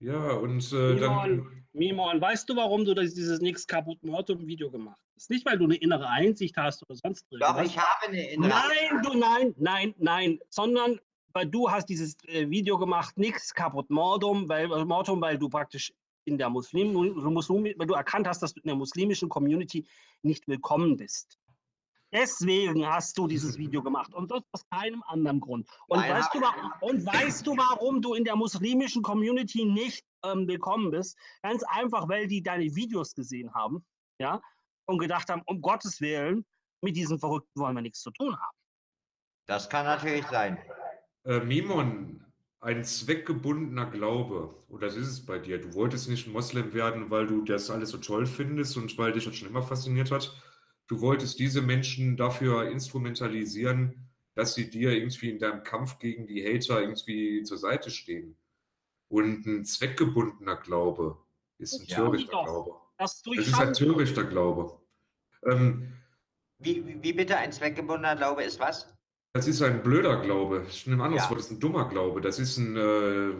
[0.00, 1.46] Ja, und äh, dann.
[1.74, 5.30] Mimon, weißt du, warum du das, dieses Nix kaputt Mortum Video gemacht hast?
[5.30, 7.66] Nicht, weil du eine innere Einsicht hast oder sonst Doch, irgendwas.
[7.66, 8.48] ich habe eine innere.
[8.48, 10.98] Nein, du, nein, nein, nein, sondern
[11.34, 15.92] weil du hast dieses äh, Video gemacht, nix kaputt Mordum, weil, Mortum, weil du praktisch
[16.24, 19.86] in der Muslim, Muslim, weil du erkannt hast, dass du in der muslimischen Community
[20.22, 21.38] nicht willkommen bist.
[22.12, 25.66] Deswegen hast du dieses Video gemacht und das aus keinem anderen Grund.
[25.86, 26.40] Und, Nein, weißt, du,
[26.86, 31.16] und weißt du, warum du in der muslimischen Community nicht ähm, willkommen bist?
[31.42, 33.82] Ganz einfach, weil die deine Videos gesehen haben,
[34.20, 34.42] ja,
[34.84, 36.44] und gedacht haben, um Gottes Willen,
[36.82, 38.56] mit diesen Verrückten wollen wir nichts zu tun haben.
[39.46, 40.58] Das kann natürlich sein.
[41.24, 42.24] Äh, Mimon,
[42.62, 45.60] ein zweckgebundener Glaube, oder das ist es bei dir.
[45.60, 49.24] Du wolltest nicht Moslem werden, weil du das alles so toll findest und weil dich
[49.24, 50.40] das schon immer fasziniert hat.
[50.86, 56.42] Du wolltest diese Menschen dafür instrumentalisieren, dass sie dir irgendwie in deinem Kampf gegen die
[56.44, 58.36] Hater irgendwie zur Seite stehen.
[59.08, 61.18] Und ein zweckgebundener Glaube
[61.58, 62.44] ist ein Ja, törichter.
[62.44, 62.76] Glaube.
[62.96, 64.80] Das Das ist ein törichter Glaube.
[65.44, 65.92] Ähm,
[66.58, 68.86] Wie, wie, wie bitte ein zweckgebundener Glaube ist was?
[69.34, 70.66] Das ist ein blöder Glaube.
[70.68, 71.30] Ich nehme ein anderes Ja.
[71.30, 72.20] Wort, das ist ein dummer Glaube.
[72.20, 73.32] Das ist ein, äh,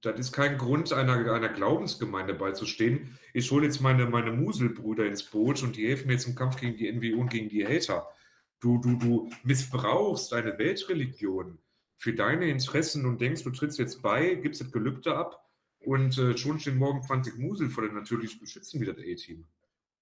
[0.00, 3.18] das ist kein Grund, einer, einer Glaubensgemeinde beizustehen.
[3.34, 6.56] Ich hole jetzt meine, meine Muselbrüder ins Boot und die helfen mir jetzt im Kampf
[6.60, 8.06] gegen die NWO und gegen die Hater.
[8.60, 11.58] Du, du, du missbrauchst eine Weltreligion
[11.98, 15.44] für deine Interessen und denkst, du trittst jetzt bei, gibst das Gelübde ab
[15.80, 19.44] und äh, schon stehen morgen 20 Musel vor den natürlichen Beschützen wieder der A-Team.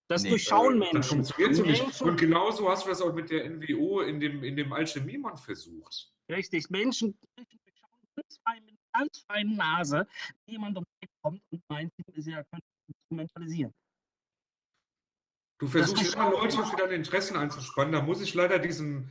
[0.08, 1.08] Das Nee, durchschauen Das Menschen.
[1.24, 1.82] funktioniert so nicht.
[1.82, 5.36] Menschen Und genauso hast du das auch mit der NWO in dem, in dem Alchemiemon
[5.38, 6.12] versucht.
[6.30, 10.06] richtig, Menschen Menschen durchschauen ganz fein, mit einer ganz feinen Nase,
[10.46, 13.72] wie jemand um die Ecke kommt und meint, sie ja können instrumentalisieren.
[15.58, 17.92] Du versuchst Das immer Leute für deine Interessen einzuspannen.
[17.92, 19.08] Da muss ich leider diesem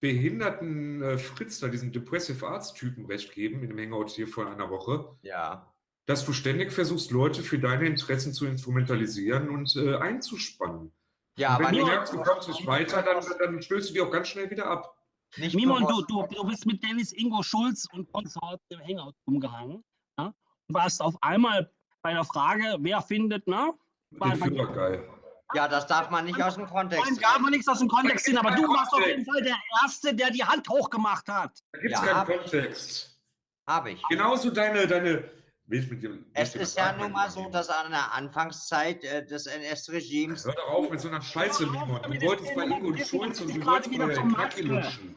[0.00, 4.46] behinderten äh, Fritz, da diesem Depressive Arts Typen recht geben, in dem Hangout hier vor
[4.46, 5.72] einer Woche, Ja.
[6.06, 10.92] Dass du ständig versuchst, Leute für deine Interessen zu instrumentalisieren und äh, einzuspannen.
[11.36, 14.00] Ja, und wenn aber du merkst, du kommst nicht weiter, dann, dann stößt du die
[14.00, 14.96] auch ganz schnell wieder ab.
[15.36, 19.84] nicht Mimon, du, du, du bist mit Dennis Ingo Schulz und Konsorten im Hangout umgehangen.
[20.18, 20.26] Ja?
[20.68, 21.70] Und warst auf einmal
[22.02, 23.72] bei der Frage, wer findet, ne?
[24.12, 25.08] Den Weil- weil- Führer geil.
[25.54, 27.04] Ja, das darf man nicht aus dem Kontext.
[27.08, 29.30] Nein, darf man nichts aus dem Kontext ziehen, aber du warst auf jeden Kontext.
[29.32, 31.52] Fall der Erste, der die Hand hochgemacht hat.
[31.72, 32.24] Da gibt es Ja.
[32.24, 33.20] keinen Kontext.
[33.68, 34.02] Habe ich.
[34.08, 35.30] Genauso deine, deine.
[35.68, 40.52] Will Es ist ja nun mal so, dass an der Anfangszeit äh, des NS-Regimes Hör
[40.54, 42.00] doch auf mit so einer Scheiße, Mimon.
[42.02, 44.84] Du wolltest bei Ingo mal- Schulz und du wolltest wieder bei zum Knacki Markt.
[44.98, 45.16] lutschen.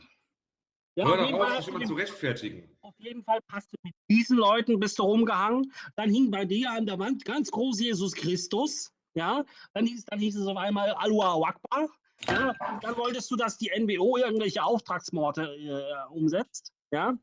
[0.95, 2.75] Ja, Hör doch auf, dich immer zu rechtfertigen.
[2.81, 5.71] Auf jeden Fall hast du mit diesen Leuten bist du rumgehangen.
[5.95, 8.91] Dann hing bei dir an der Wand ganz groß Jesus Christus.
[9.13, 11.89] Ja, dann hieß, dann hieß es auf einmal Allahu Akbar.
[12.27, 16.73] Ja, dann wolltest du, dass die NWO irgendwelche Auftragsmorde äh, umsetzt.
[16.91, 17.17] Ja,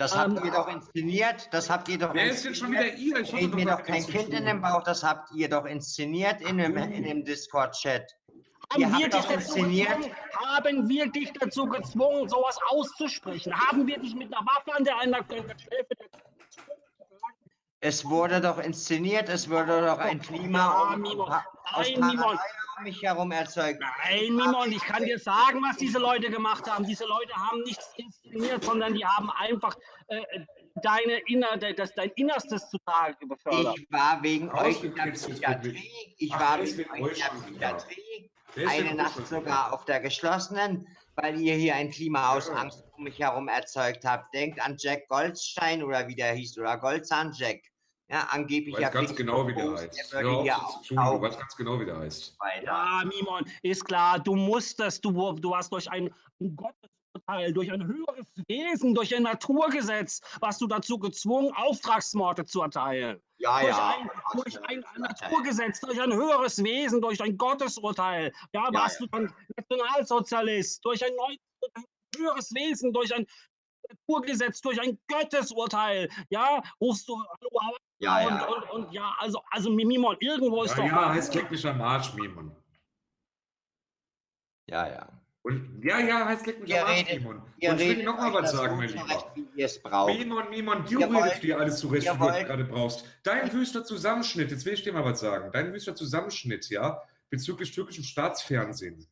[0.00, 1.48] Das habt Ähm, ihr doch inszeniert.
[1.52, 3.18] Das habt ihr doch Wer ist denn schon wieder ihr?
[3.20, 4.82] Ich Red mir doch kein Kind in den Bauch.
[4.82, 8.10] Das habt ihr doch inszeniert in dem, in dem Discord-Chat.
[8.72, 9.88] haben Ihr wir, dich doch dazu inszeniert.
[9.98, 13.52] gezwungen, haben wir dich dazu gezwungen, sowas auszusprechen?
[13.54, 15.14] Haben wir dich mit einer Waffe an der einen
[15.58, 15.94] Schläfe
[17.80, 19.28] Es wurde doch inszeniert.
[19.28, 21.30] Es wurde doch ein Klima um, Mimon.
[21.30, 21.42] aus.
[21.64, 22.38] Paranoia
[22.78, 23.80] um mich herum erzeugt.
[23.80, 26.84] Nein, Mimon, ich kann dir sagen, was diese Leute gemacht haben.
[26.84, 29.76] Diese Leute haben nichts inszeniert, sondern die haben einfach
[30.08, 30.22] äh,
[30.82, 33.78] deine Inner, das, dein Innerstes zutage befördert.
[33.78, 36.14] Ich war wegen euch in der Psychiatrie.
[36.18, 37.74] Ich Ach, war wegen euch in der.
[37.74, 38.30] Psychiatrie.
[38.66, 42.54] Eine Nacht sogar auf der geschlossenen, weil ihr hier ein Klima aus Ja.
[42.54, 44.34] Angst um mich herum erzeugt habt.
[44.34, 47.69] Denkt an Jack Goldstein oder wie der hieß, oder Goldzahn Jack.
[48.10, 50.12] Ja, Du angeblich weißt ganz genau, wie der heißt.
[50.12, 50.44] Der tun,
[50.88, 52.36] du auch weißt ganz genau, wie der heißt.
[52.64, 57.86] Ja, Mimon, ist klar, du musstest, du, du hast durch ein, ein Gottesurteil, durch ein
[57.86, 63.22] höheres Wesen, durch ein Naturgesetz, was du dazu gezwungen, Auftragsmorde zu erteilen.
[63.38, 63.94] Ja, durch, ja.
[63.96, 64.98] ein, durch du ein recht.
[64.98, 68.32] Naturgesetz, durch ein höheres Wesen, durch ein Gottesurteil.
[68.52, 69.06] Ja, Ja, warst ja.
[69.06, 71.84] du dann Nationalsozialist, durch ein, neu, durch ein
[72.16, 73.24] höheres Wesen, durch ein
[73.88, 76.08] Naturgesetz, durch ein Gottesurteil.
[76.28, 78.46] Ja, rufst du Hallo, Ja, und, ja.
[78.46, 80.84] und, und ja, also, also Mimon, irgendwo ist Ja, doch.
[80.86, 82.50] ja, heißt leck mich am Arsch, Mimon.
[84.66, 85.08] Ja, ja.
[85.42, 87.36] Und, ja, ja, heißt leck mich Ihr am Arsch, redet- Mimon.
[87.42, 90.06] Und ich will noch mal was sagen, mein Lieber.
[90.06, 93.04] Mimon, Mimon, du Ihr redest wollt- dir alles zurecht, wie du gerade brauchst.
[93.22, 95.50] Dein wüster Zusammenschnitt, jetzt will ich dir mal was sagen.
[95.52, 99.06] Dein wüster Zusammenschnitt, ja, bezüglich türkischem Staatsfernsehen,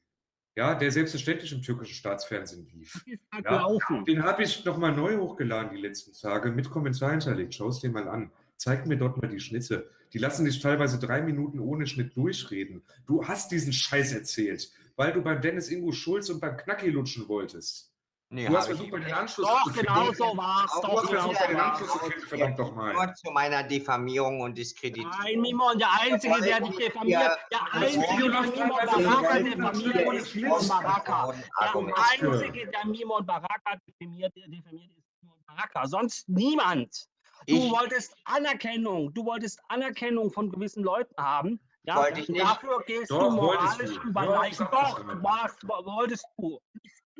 [0.57, 3.05] ja, der selbstverständlich im türkischen Staatsfernsehen lief.
[3.45, 3.67] Ja.
[4.07, 7.55] Den habe ich nochmal neu hochgeladen die letzten Tage mit Kommentar hinterlegt.
[7.55, 8.33] Schau es dir mal an.
[8.59, 9.89] Zeig mir dort mal die Schnitte.
[10.13, 12.83] Die lassen dich teilweise drei Minuten ohne Schnitt durchreden.
[13.07, 17.29] Du hast diesen Scheiß erzählt, weil du beim Dennis Ingo Schulz und beim Knacki lutschen
[17.29, 17.95] wolltest.
[18.31, 19.15] Nee, Du hast versucht, bei den.
[19.15, 19.87] Anschluss Doch, zu finden.
[19.87, 20.73] genau so war es.
[20.73, 21.81] Auch Doch, Du hast genau versucht, so bei den war's.
[21.81, 22.93] Anschluss zu finden, verdammt doch mal.
[22.93, 25.13] Nur zu meiner Diffamierung und Diskreditierung.
[25.23, 30.69] Nein, Mimon, der Einzige, der dich diffamiert, der Einzige, der Mimon Baraka diffamiert, ist Mimon
[30.69, 31.33] Baraka.
[31.33, 32.31] Der.
[32.33, 35.87] Einzige, der Mimon Baraka diffamiert, diffamiert ist Mimon Baraka.
[35.87, 37.07] Sonst niemand.
[37.47, 41.61] Du Ich- wolltest Anerkennung, du wolltest Anerkennung von gewissen Leuten haben.
[41.85, 42.43] Ja, Wollte ich nicht.
[42.45, 44.69] dafür gehst Doch, du wolltest moralisch über Leichen.
[44.71, 46.59] Doch, warst, wolltest du.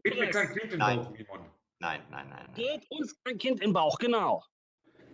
[0.05, 0.79] Geht mir kein Kind in den.
[0.79, 1.41] Bauch, Mimon.
[1.81, 2.45] Nein, nein, nein.
[2.47, 2.55] nein.
[2.55, 4.45] Geht uns ein Kind im Bauch, genau.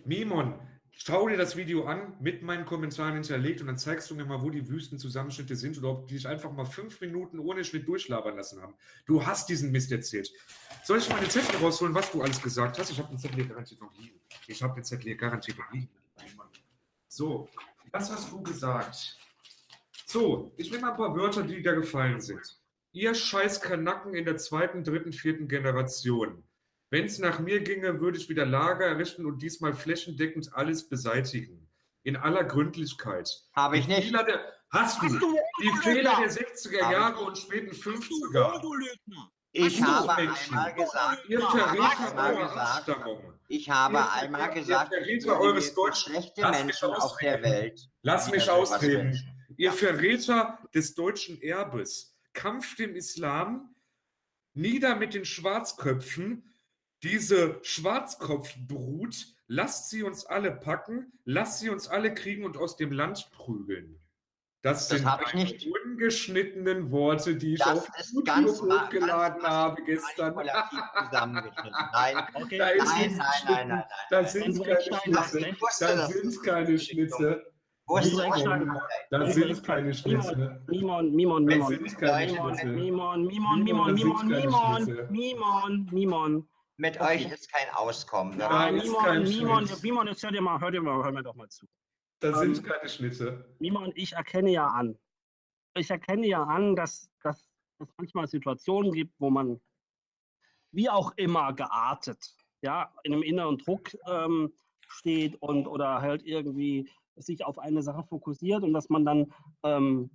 [0.04, 0.54] Mimon,
[0.96, 4.42] schau dir das Video an, mit meinen Kommentaren hinterlegt und dann zeigst du mir mal,
[4.42, 8.36] wo die Wüstenzusammenschnitte sind oder ob die dich einfach mal fünf Minuten ohne Schnitt durchlabern
[8.36, 8.74] lassen haben.
[9.06, 10.32] Du hast diesen Mist erzählt.
[10.84, 12.90] Soll ich mal den Zettel rausholen, was du alles gesagt hast?
[12.90, 14.20] Ich habe den Zettel hier garantiert noch liegen.
[14.46, 15.88] Ich habe den Zettel hier garantiert noch liegen.
[17.08, 17.48] So,
[17.90, 19.18] was hast du gesagt?
[20.06, 22.58] So, ich nehme mal ein paar Wörter, die dir gefallen sind.
[22.92, 26.44] Ihr scheiß Kanacken in der zweiten, dritten, vierten Generation.
[26.90, 31.68] Wenn es nach mir ginge, würde ich wieder Lager errichten und diesmal flächendeckend alles beseitigen.
[32.02, 33.28] In aller Gründlichkeit.
[33.54, 34.12] Habe ich nicht.
[34.12, 35.70] Der, hast du, Hast du die?
[35.82, 38.60] Fehler der 60er Habe Jahre und späten Hast du 50er.
[38.60, 39.30] du Lügner?
[39.52, 42.60] Ich habe einmal gesagt, Ihr Verräter eurer.
[42.76, 43.34] Abstammung.
[43.48, 47.34] ich habe Ihr- einmal ihr gesagt, Verräter eures Deutschen- schlechte Lass mich Menschen auf der
[47.36, 47.42] ausreden.
[47.44, 47.88] Welt.
[48.02, 49.36] Lass mich ausreden.
[49.56, 52.16] Ihr Verräter des deutschen Erbes.
[52.32, 53.74] Kampf dem Islam.
[54.54, 56.50] Nieder mit den Schwarzköpfen.
[57.04, 59.26] Diese Schwarzkopfbrut.
[59.46, 61.12] Lasst sie uns alle packen.
[61.24, 64.00] Lasst sie uns alle kriegen und aus dem Land prügeln.
[64.62, 65.68] Das, Das sind ich nicht.
[65.84, 70.34] ungeschnittenen Worte, die ich Das auf ist YouTube ganz hochgeladen ganz habe gestern.
[71.92, 73.84] Nein, Okay, Da ist nein, nein, nein, nein, nein.
[74.08, 75.54] Da sind keine Schnitze.
[75.80, 76.08] das.
[76.08, 77.42] sind keine Schnitze.
[78.00, 78.14] Ich.
[79.10, 80.62] Da sind keine Schnitze.
[80.68, 81.68] Mimon, Mimon, Das Mimon.
[81.68, 82.66] sind keine Mimon, Schnitze.
[82.66, 85.88] Mimon, Mimon, Mimon, Mimon, das Mimon, Mimon.
[85.92, 88.38] Mimon, Mit euch ist kein Auskommen.
[88.38, 89.68] Da Nein, ist Mimon, kein Mimon.
[89.82, 91.66] Mimon, jetzt hör dir mal, hör dir mal, hör mir doch mal zu.
[92.20, 93.54] Da sind Ähm, keine Schnitte.
[93.60, 94.98] Mimon, ich erkenne ja an.
[95.76, 99.60] Ich erkenne ja an, dass, dass es manchmal Situationen gibt, wo man
[100.72, 104.52] wie auch immer geartet, ja, in einem inneren Druck ähm,
[104.88, 109.32] steht und oder halt irgendwie sich auf eine Sache fokussiert und dass man dann
[109.62, 110.10] ähm,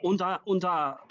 [0.00, 1.06] unter, unter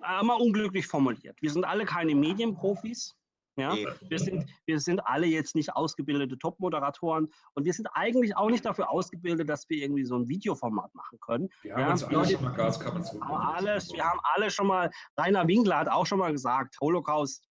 [0.00, 1.40] einmal unglücklich formuliert.
[1.42, 3.14] Wir sind alle keine Medienprofis.
[3.56, 3.76] Ja?
[4.08, 8.64] Wir, sind, wir sind alle jetzt nicht ausgebildete Top-Moderatoren und wir sind eigentlich auch nicht
[8.64, 11.48] dafür ausgebildet, dass wir irgendwie so ein Videoformat machen können.
[11.62, 15.46] Wir haben Ja, uns alle schon mal Gaskammern alles, wir haben alle schon mal, Rainer
[15.48, 17.48] Winkler hat auch schon mal gesagt, Holocaust.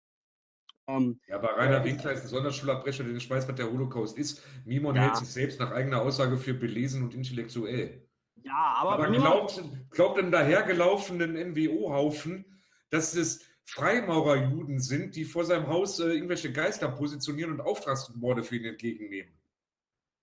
[0.87, 4.43] Ähm, Ja, aber Rainer Winkler ist ein Sonderschulabbrecher, der nicht weiß, was der Holocaust ist.
[4.65, 5.03] Mimon Ja.
[5.03, 8.07] hält sich selbst nach eigener Aussage für belesen und intellektuell.
[8.43, 12.59] ja, aber, Aber glaubt, glaubt einem dahergelaufenen NWO-Haufen,
[12.89, 18.57] dass es Freimaurerjuden sind, die vor seinem Haus äh, irgendwelche Geister positionieren und Auftragsmorde für
[18.57, 19.33] ihn entgegennehmen.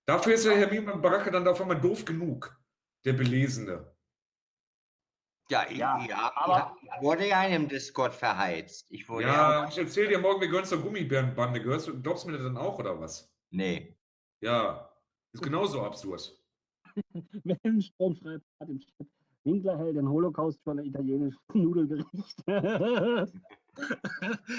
[0.05, 2.59] Dafür ist ja Herr Mimon Baracke dann auf einmal doof genug,
[3.05, 3.95] der Belesene.
[5.49, 8.85] Ja, ich, Ja, ja, aber- ich wurde ja in einem Discord verheizt.
[8.91, 11.61] Ich wurde Ja, ich erzähle dir morgen, wir gehören zur Gummibärenbande.
[11.61, 13.31] Gehörst du, glaubst du mir das dann auch, oder was?
[13.49, 13.97] Nee.
[14.41, 14.93] Ja,
[15.33, 16.39] ist genauso absurd.
[17.63, 19.07] Wenn Strom schreibt, hat im Chat,
[19.53, 22.43] Winkler hält den Holocaust für ein italienisches Nudelgericht.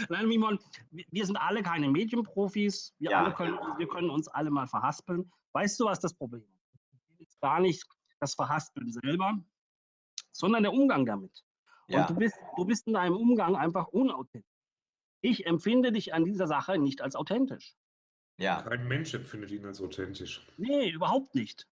[0.09, 0.59] Nein, Mimon,
[0.91, 2.95] wir sind alle keine Medienprofis.
[2.99, 3.25] Wir, Ja.
[3.25, 5.31] alle können, wir können uns alle mal verhaspeln.
[5.53, 6.43] Weißt du, was das Problem
[7.19, 7.41] ist?
[7.41, 7.85] Gar nicht
[8.21, 9.39] das Verhaspeln selber,
[10.33, 11.45] sondern der Umgang damit.
[11.89, 12.07] Und Ja.
[12.07, 14.47] du, bist, du bist in deinem Umgang einfach unauthentisch.
[15.23, 17.75] Ich empfinde dich an dieser Sache nicht als authentisch.
[18.39, 18.63] Ja.
[18.63, 20.47] Kein Mensch empfindet ihn als authentisch.
[20.57, 21.67] Nee, überhaupt nicht.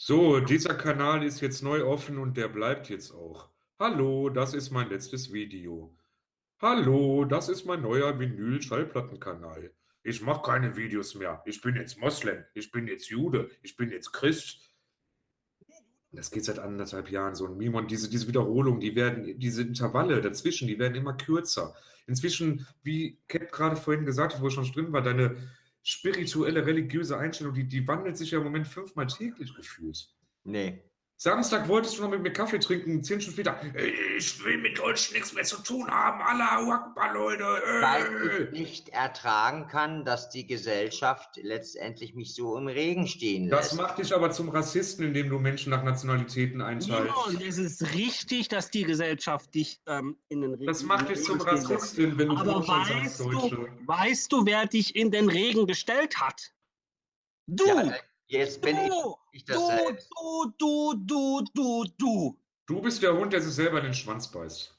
[0.00, 3.50] So, dieser Kanal ist jetzt neu offen und der bleibt jetzt auch.
[3.80, 5.92] Hallo, das ist mein letztes Video.
[6.62, 9.72] Hallo, das ist mein neuer Vinyl-Schallplattenkanal.
[10.04, 11.42] Ich mache keine Videos mehr.
[11.46, 12.44] Ich bin jetzt Moslem.
[12.54, 13.50] Ich bin jetzt Jude.
[13.60, 14.70] Ich bin jetzt Christ.
[16.12, 17.46] Das geht seit anderthalb Jahren so.
[17.46, 21.74] Und Mimon, diese, diese Wiederholungen, die werden, diese Intervalle dazwischen, die werden immer kürzer.
[22.06, 25.36] Inzwischen, wie Cap gerade vorhin gesagt hat, wo schon drin war, deine
[25.88, 30.06] spirituelle, religiöse Einstellung, die, die wandelt sich ja im Moment fünfmal täglich gefühlt.
[30.44, 30.82] Nee.
[31.20, 33.60] Samstag wolltest du noch mit mir Kaffee trinken, zehn Stunden später,
[34.16, 37.42] ich will mit Deutschen nichts mehr zu tun haben, Allahu Akbar, Leute.
[37.42, 38.44] Weil Äh.
[38.44, 43.80] ich nicht ertragen kann, dass die Gesellschaft letztendlich mich so im Regen stehen Das lässt.
[43.82, 47.12] macht dich aber zum Rassisten, indem du Menschen nach Nationalitäten Ja, einteilst.
[47.26, 51.20] und es ist richtig, dass die Gesellschaft dich ähm, in den Regen Das macht dich
[51.24, 51.40] zum.
[51.40, 53.68] Rassisten, wenn du Aber weißt sagst, du, Deutsche.
[53.86, 56.52] weißt du, wer dich in den Regen gestellt hat?
[57.48, 57.66] Du!
[57.66, 57.92] Ja,
[58.28, 59.16] jetzt bin ich du!
[59.32, 60.10] nicht das Du, selbst.
[60.10, 62.38] du, du, du, du, du!
[62.66, 64.74] Du bist der Hund, der sich selber in den Schwanz beißt.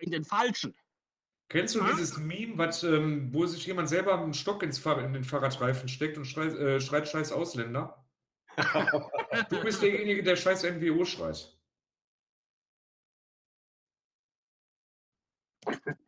[0.00, 0.74] In den Falschen.
[1.48, 1.86] Kennst du Hm?
[1.92, 5.88] dieses Meme, was, ähm, wo sich jemand selber einen Stock ins Fahr in den Fahrradreifen
[5.88, 8.04] steckt und schreit, äh, schreit scheiß Ausländer?
[9.48, 11.56] Du bist derjenige, der scheiß NWO schreit.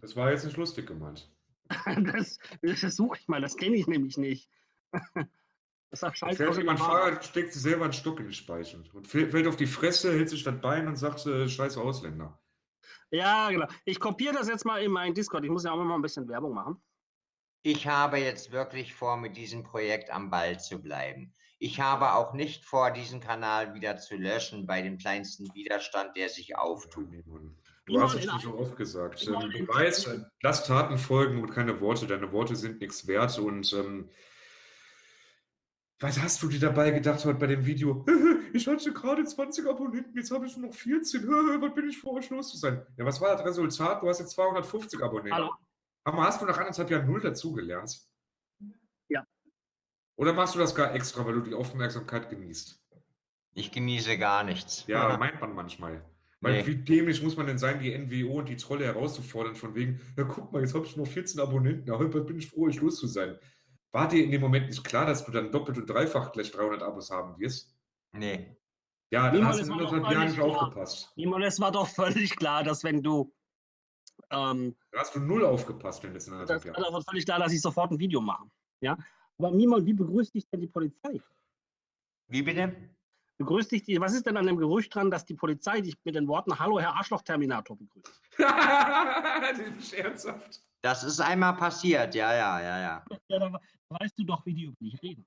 [0.00, 1.28] Das war jetzt nicht lustig gemeint.
[2.12, 4.50] Das, das suche ich mal, das kenne ich nämlich nicht.
[5.90, 7.24] Das sagt Da Scheiß fährt aus dem jemand Fahrrad.
[7.24, 10.28] Steckt sich selber einen Stock in die Speichen und fällt fällt auf die Fresse, hält
[10.28, 12.38] sich das Bein und sagt, äh, scheiß Ausländer.
[13.10, 13.66] Ja, genau.
[13.86, 15.44] Ich kopiere das jetzt mal in meinen Discord.
[15.44, 16.82] Ich muss ja auch mal ein bisschen Werbung machen.
[17.62, 21.32] Ich habe jetzt wirklich vor, mit diesem Projekt am Ball zu bleiben.
[21.58, 26.28] Ich habe auch nicht vor, diesen Kanal wieder zu löschen bei dem kleinsten Widerstand, der
[26.28, 27.08] sich auftut.
[27.88, 29.26] Du hast es schon so oft gesagt.
[29.26, 32.06] Ähm, Du weißt, äh, lass Taten folgen und keine Worte.
[32.06, 33.38] Deine Worte sind nichts wert.
[33.38, 34.10] Und ähm,
[36.00, 38.04] was hast du dir dabei gedacht heute bei dem Video?
[38.54, 41.22] Ich hatte gerade 20 Abonnenten, jetzt habe ich nur noch 14.
[41.60, 42.86] Was bin ich froh, euch los zu sein?
[42.96, 44.02] Ja, was war das Resultat?
[44.02, 45.34] Du hast jetzt 250 Abonnenten.
[45.34, 45.54] Hallo?
[46.04, 48.00] Aber hast du nach anderthalb Jahren null dazugelernt?
[49.08, 49.22] Ja.
[50.16, 52.82] Oder machst du das gar extra, weil du die Aufmerksamkeit genießt?
[53.52, 54.86] Ich genieße gar nichts.
[54.86, 56.02] Ja, meint man manchmal.
[56.40, 56.66] Weil Nee.
[56.66, 60.22] wie dämlich muss man denn sein, die NWO und die Trolle herauszufordern, von wegen, ja
[60.24, 62.96] guck mal, jetzt habe ich nur 14 Abonnenten, aber heute bin ich froh, euch los
[63.00, 63.36] zu sein.
[63.90, 66.82] War dir in dem Moment nicht klar, dass du dann doppelt und dreifach gleich 300
[66.82, 67.74] Abos haben wirst?
[68.12, 68.56] Nee.
[69.10, 70.46] Ja, dann Niemand hast du in anderthalb Jahren nicht klar.
[70.48, 71.12] aufgepasst.
[71.16, 73.34] Simon, es war doch völlig klar, dass wenn du.
[74.30, 76.92] Ähm, Da hast du null aufgepasst in den letzten das anderthalb war Jahren.
[76.92, 78.44] doch völlig klar, dass ich sofort ein Video mache.
[78.80, 78.96] Ja?
[79.38, 81.20] Aber Mimon, wie begrüßt dich denn die Polizei?
[82.28, 82.76] Wie bitte?
[83.38, 86.16] Begrüßt dich die, was ist denn an dem Gerücht dran, dass die Polizei dich mit
[86.16, 88.20] den Worten Hallo, Herr Arschloch-Terminator begrüßt?
[88.38, 90.60] das ist ernsthaft.
[90.82, 93.04] Das ist einmal passiert, ja, ja, ja, ja.
[93.28, 93.60] Ja, da
[93.90, 95.24] weißt du doch, wie die über dich reden.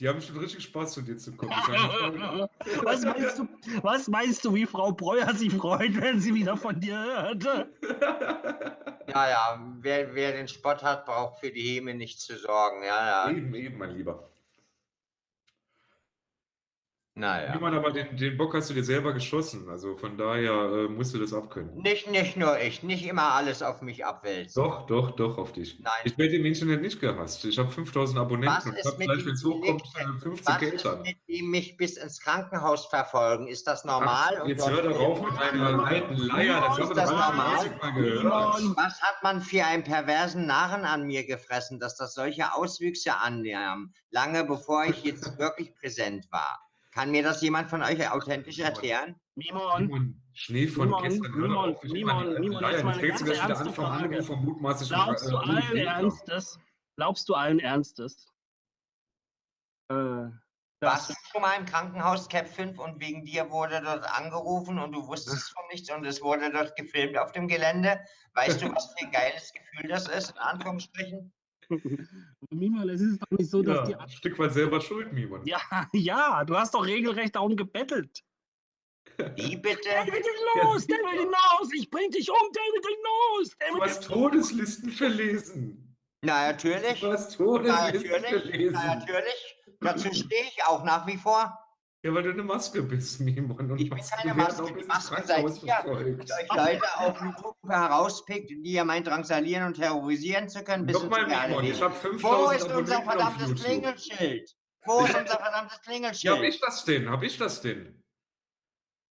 [0.00, 1.52] Die haben schon richtig Spaß, zu dir zu kommen.
[2.82, 3.48] Was, meinst du,
[3.82, 7.68] was meinst du, wie Frau Breuer sich freut, wenn sie wieder von dir hört?
[9.10, 13.26] Ja, ja, wer, wer den Spott hat, braucht für die Häme nicht zu sorgen, ja,
[13.26, 13.36] ja.
[13.36, 14.30] eben, eben, mein Lieber.
[17.20, 17.52] Naja.
[17.54, 19.68] Niemand, aber den, den Bock hast du dir selber geschossen.
[19.68, 21.76] Also von daher äh, musst du das abkönnen.
[21.76, 24.62] Nicht, nicht nur ich, nicht immer alles auf mich abwälzen.
[24.62, 25.78] Doch, doch, doch, auf dich.
[25.80, 25.92] Nein.
[26.04, 27.44] Ich werde im Internet nicht gehasst.
[27.44, 30.16] Ich habe 5000 Abonnenten Was ist habe mit vielleicht, wenn es hochkommt, Delikten?
[30.16, 31.02] äh, 50 Was ist Eltern.
[31.02, 33.48] mit dem mich bis ins Krankenhaus verfolgen?
[33.48, 34.36] Ist das normal?
[34.38, 36.60] Ach, Und jetzt hör doch auf mit deiner alten Leier.
[36.68, 37.56] Das Ist das normal?
[37.58, 38.56] schon 30 Mal gehört.
[38.56, 43.14] Simon, Was hat man für einen perversen Narren an mir gefressen, dass das solche Auswüchse
[43.14, 46.66] annahm, lange bevor ich jetzt wirklich präsent war?
[46.92, 49.14] Kann mir das jemand von euch authentisch erklären?
[49.36, 51.74] Mimon, Schnee von Simon, gestern.
[51.82, 54.08] äh, Simon, Leier, jetzt du mal eine ganz jetzt wieder an ernste vom Frage.
[54.88, 55.86] Glaubst du äh, allen Ludwig.
[55.86, 56.58] Ernstes?
[56.96, 58.26] Glaubst du allen Ernstes?
[59.90, 60.30] Äh,
[60.82, 64.92] Warst du schon mal im Krankenhaus Cap 5 und wegen dir wurde dort angerufen und
[64.92, 68.00] du wusstest von nichts und es wurde dort gefilmt auf dem Gelände?
[68.34, 71.32] Weißt du, was für ein geiles Gefühl das ist, in Anführungsstrichen?
[72.50, 75.44] Mimon, es ist doch nicht so, dass Ja, ein Stück weit selber schuld, Mimon.
[75.44, 75.50] die.
[75.50, 75.60] Ja,
[75.92, 78.22] ja, du hast doch regelrecht darum gebettelt.
[79.36, 79.88] Wie bitte?
[79.88, 80.24] David
[80.62, 83.56] los, David hinaus, ich bring dich um, David hinaus.
[83.72, 85.96] Du hast Todeslisten verlesen.
[86.22, 87.00] Na, natürlich.
[87.00, 88.42] Du hast Na, Todeslisten natürlich.
[88.44, 88.72] verlesen.
[88.74, 89.56] Na, natürlich.
[89.80, 91.56] Dazu stehe ich auch nach wie vor.
[92.02, 93.70] Ja, weil du eine Maske bist, Mimon.
[93.72, 95.92] Und Ich bin Masken keine werden Maske, die Masken Krankenhaus seid ihr.
[95.92, 100.86] Und euch Leute auf dem Gruppe herauspickt, die ihr meint, drangsalieren und terrorisieren zu können,
[100.86, 103.62] bis Nochmal, Mimon, ich habe Wo 5000 ist unser verdammtes.
[103.62, 104.56] Klingelschild?
[104.86, 106.42] Wo ist unser verdammtes Ja, hab Klingelschild?
[106.44, 107.10] ich das denn?
[107.10, 108.02] Hab ich das denn?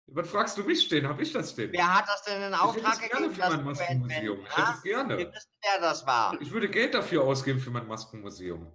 [0.09, 1.05] Was fragst du mich denn?
[1.05, 1.73] Hab ich das denn?
[1.73, 4.39] Wer hat das denn in ich hätte Auftrag es gerne gegeben, für das mein Maskenmuseum.
[4.39, 5.17] Ich hätte es gerne.
[5.17, 6.41] Wir wissen, wer das war.
[6.41, 8.71] Ich würde Geld dafür ausgeben für mein Maskenmuseum.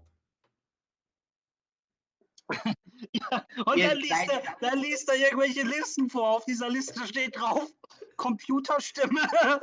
[3.67, 6.37] Und Ihr dann liest, er, dann liest er irgendwelche Listen vor.
[6.37, 7.69] Auf dieser Liste steht drauf
[8.17, 9.21] Computerstimme.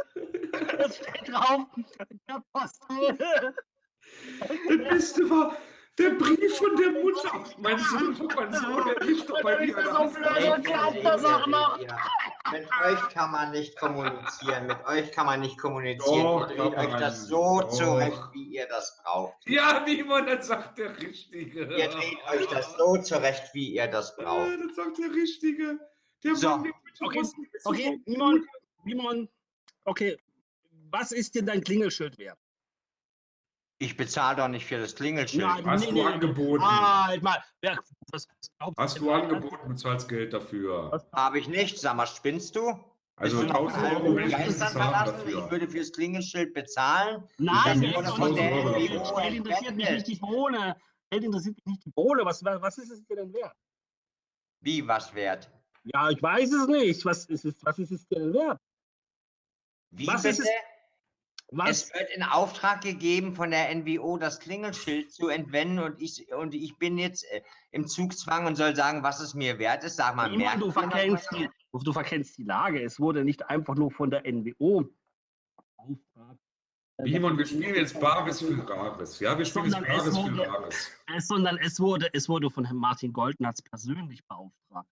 [0.80, 1.66] Es steht drauf
[2.28, 3.56] der Postel.
[4.40, 5.56] Das Beste war
[6.00, 7.43] der Brief von der Mutter.
[7.58, 9.76] Mein Sohn, mein Sohn, der liegt doch bei mir.
[12.52, 14.68] Mit euch kann man nicht kommunizieren.
[14.68, 16.24] Mit euch kann man nicht kommunizieren.
[16.24, 17.00] Doch, ihr euch man.
[17.00, 17.70] das so Doch.
[17.70, 19.38] zurecht, wie ihr das braucht.
[19.47, 21.62] Ja, Mimon, das sagt der Richtige.
[21.76, 24.50] Ihr dreht euch das so zurecht, wie ihr das Ja, braucht.
[24.68, 25.80] das sagt der Richtige.
[26.24, 26.64] Der So.
[27.02, 27.24] Okay,
[27.66, 28.02] Okay.
[28.06, 28.45] Simon,
[28.84, 29.30] Simon,
[29.86, 30.18] okay.
[30.91, 32.38] Was ist dir dein Klingelschild wert?
[33.82, 35.41] Ich bezahle doch nicht für das Klingelschild.
[35.43, 36.61] Nein, Hast Nee, du nee, angeboten?
[36.63, 37.41] Halt mal.
[37.61, 37.77] Was,
[38.11, 38.27] was
[38.59, 41.01] glaubst Hast du angeboten, bezahlst Geld dafür.
[41.13, 41.80] Habe ich nicht.
[41.80, 42.77] Sag mal, spinnst du?
[43.15, 45.13] Also Bist du noch 1000 Euro will ich verlassen?
[45.27, 45.51] Ich dafür.
[45.51, 47.23] würde fürs Klingelschild bezahlen.
[47.38, 47.97] Nein, Ich Geld
[49.36, 50.75] interessiert mich nicht die Bohne.
[51.09, 52.25] Geld interessiert mich nicht die Bohne.
[52.25, 53.55] Was, was ist es dir denn wert?
[54.61, 55.49] Wie was wert?
[55.86, 57.05] Ja, ich weiß es nicht.
[57.05, 58.59] Was ist es, was ist es dir denn wert?
[59.91, 60.49] Wie Was ist bitte?
[61.52, 61.70] Was?
[61.86, 66.54] Es wird in Auftrag gegeben von der NWO, das Klingelschild zu entwenden und ich, und
[66.54, 67.41] ich bin jetzt äh,
[67.72, 69.95] im Zugzwang und soll sagen, was es mir wert ist.
[69.95, 72.84] Sag mal, Simon, merkt du verkennst, die, du verkennst die Lage.
[72.84, 74.86] Es wurde nicht einfach nur von der NWO
[75.78, 76.39] beauftragt.
[77.02, 79.20] Simon, wir spielen jetzt Bares für Rares.
[79.20, 80.91] Ja, wir spielen jetzt Sondern es Bares für wurde- Rares.
[81.16, 84.89] Es, sondern es wurde, es wurde von Herrn Martin Goldnatz persönlich beauftragt.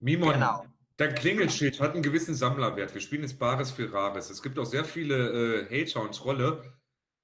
[0.00, 0.64] Mimon, Genau.
[0.96, 2.94] Dein Klingelschild hat einen gewissen Sammlerwert.
[2.94, 4.30] Wir spielen jetzt Bares für Rares.
[4.30, 6.62] Es gibt auch sehr viele äh, Hater und Trolle,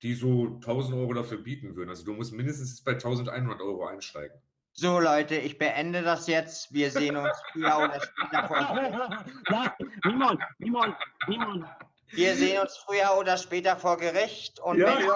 [0.02, 1.90] die so 1000 Euro dafür bieten würden.
[1.90, 4.40] Also du musst mindestens jetzt bei 1100 Euro einsteigen.
[4.72, 6.72] So, Leute, ich beende das jetzt.
[6.72, 8.56] Wir sehen uns früher oder später vor.
[9.50, 9.70] Nein,
[10.04, 10.96] Simon, Simon,
[11.26, 11.66] Simon.
[12.12, 14.58] Wir sehen uns früher oder später vor Gericht.
[14.60, 15.06] Und Ja, wenn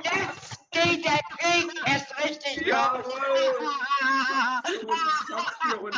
[0.02, 3.02] Jetzt geht der Krieg erst richtig Jawohl.
[3.02, 4.96] los.
[5.28, 5.96] Tanz für uns.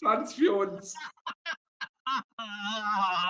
[0.00, 0.94] Tanz für uns.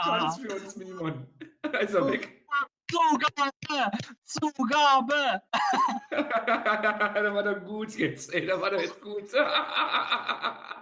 [0.04, 1.26] Tanz für uns, Mimon.
[1.62, 2.46] Da ist er weg.
[2.88, 3.90] Zugabe!
[4.24, 5.42] Zugabe!
[6.10, 8.32] da war doch gut jetzt.
[8.32, 9.24] Ey, da war doch jetzt gut.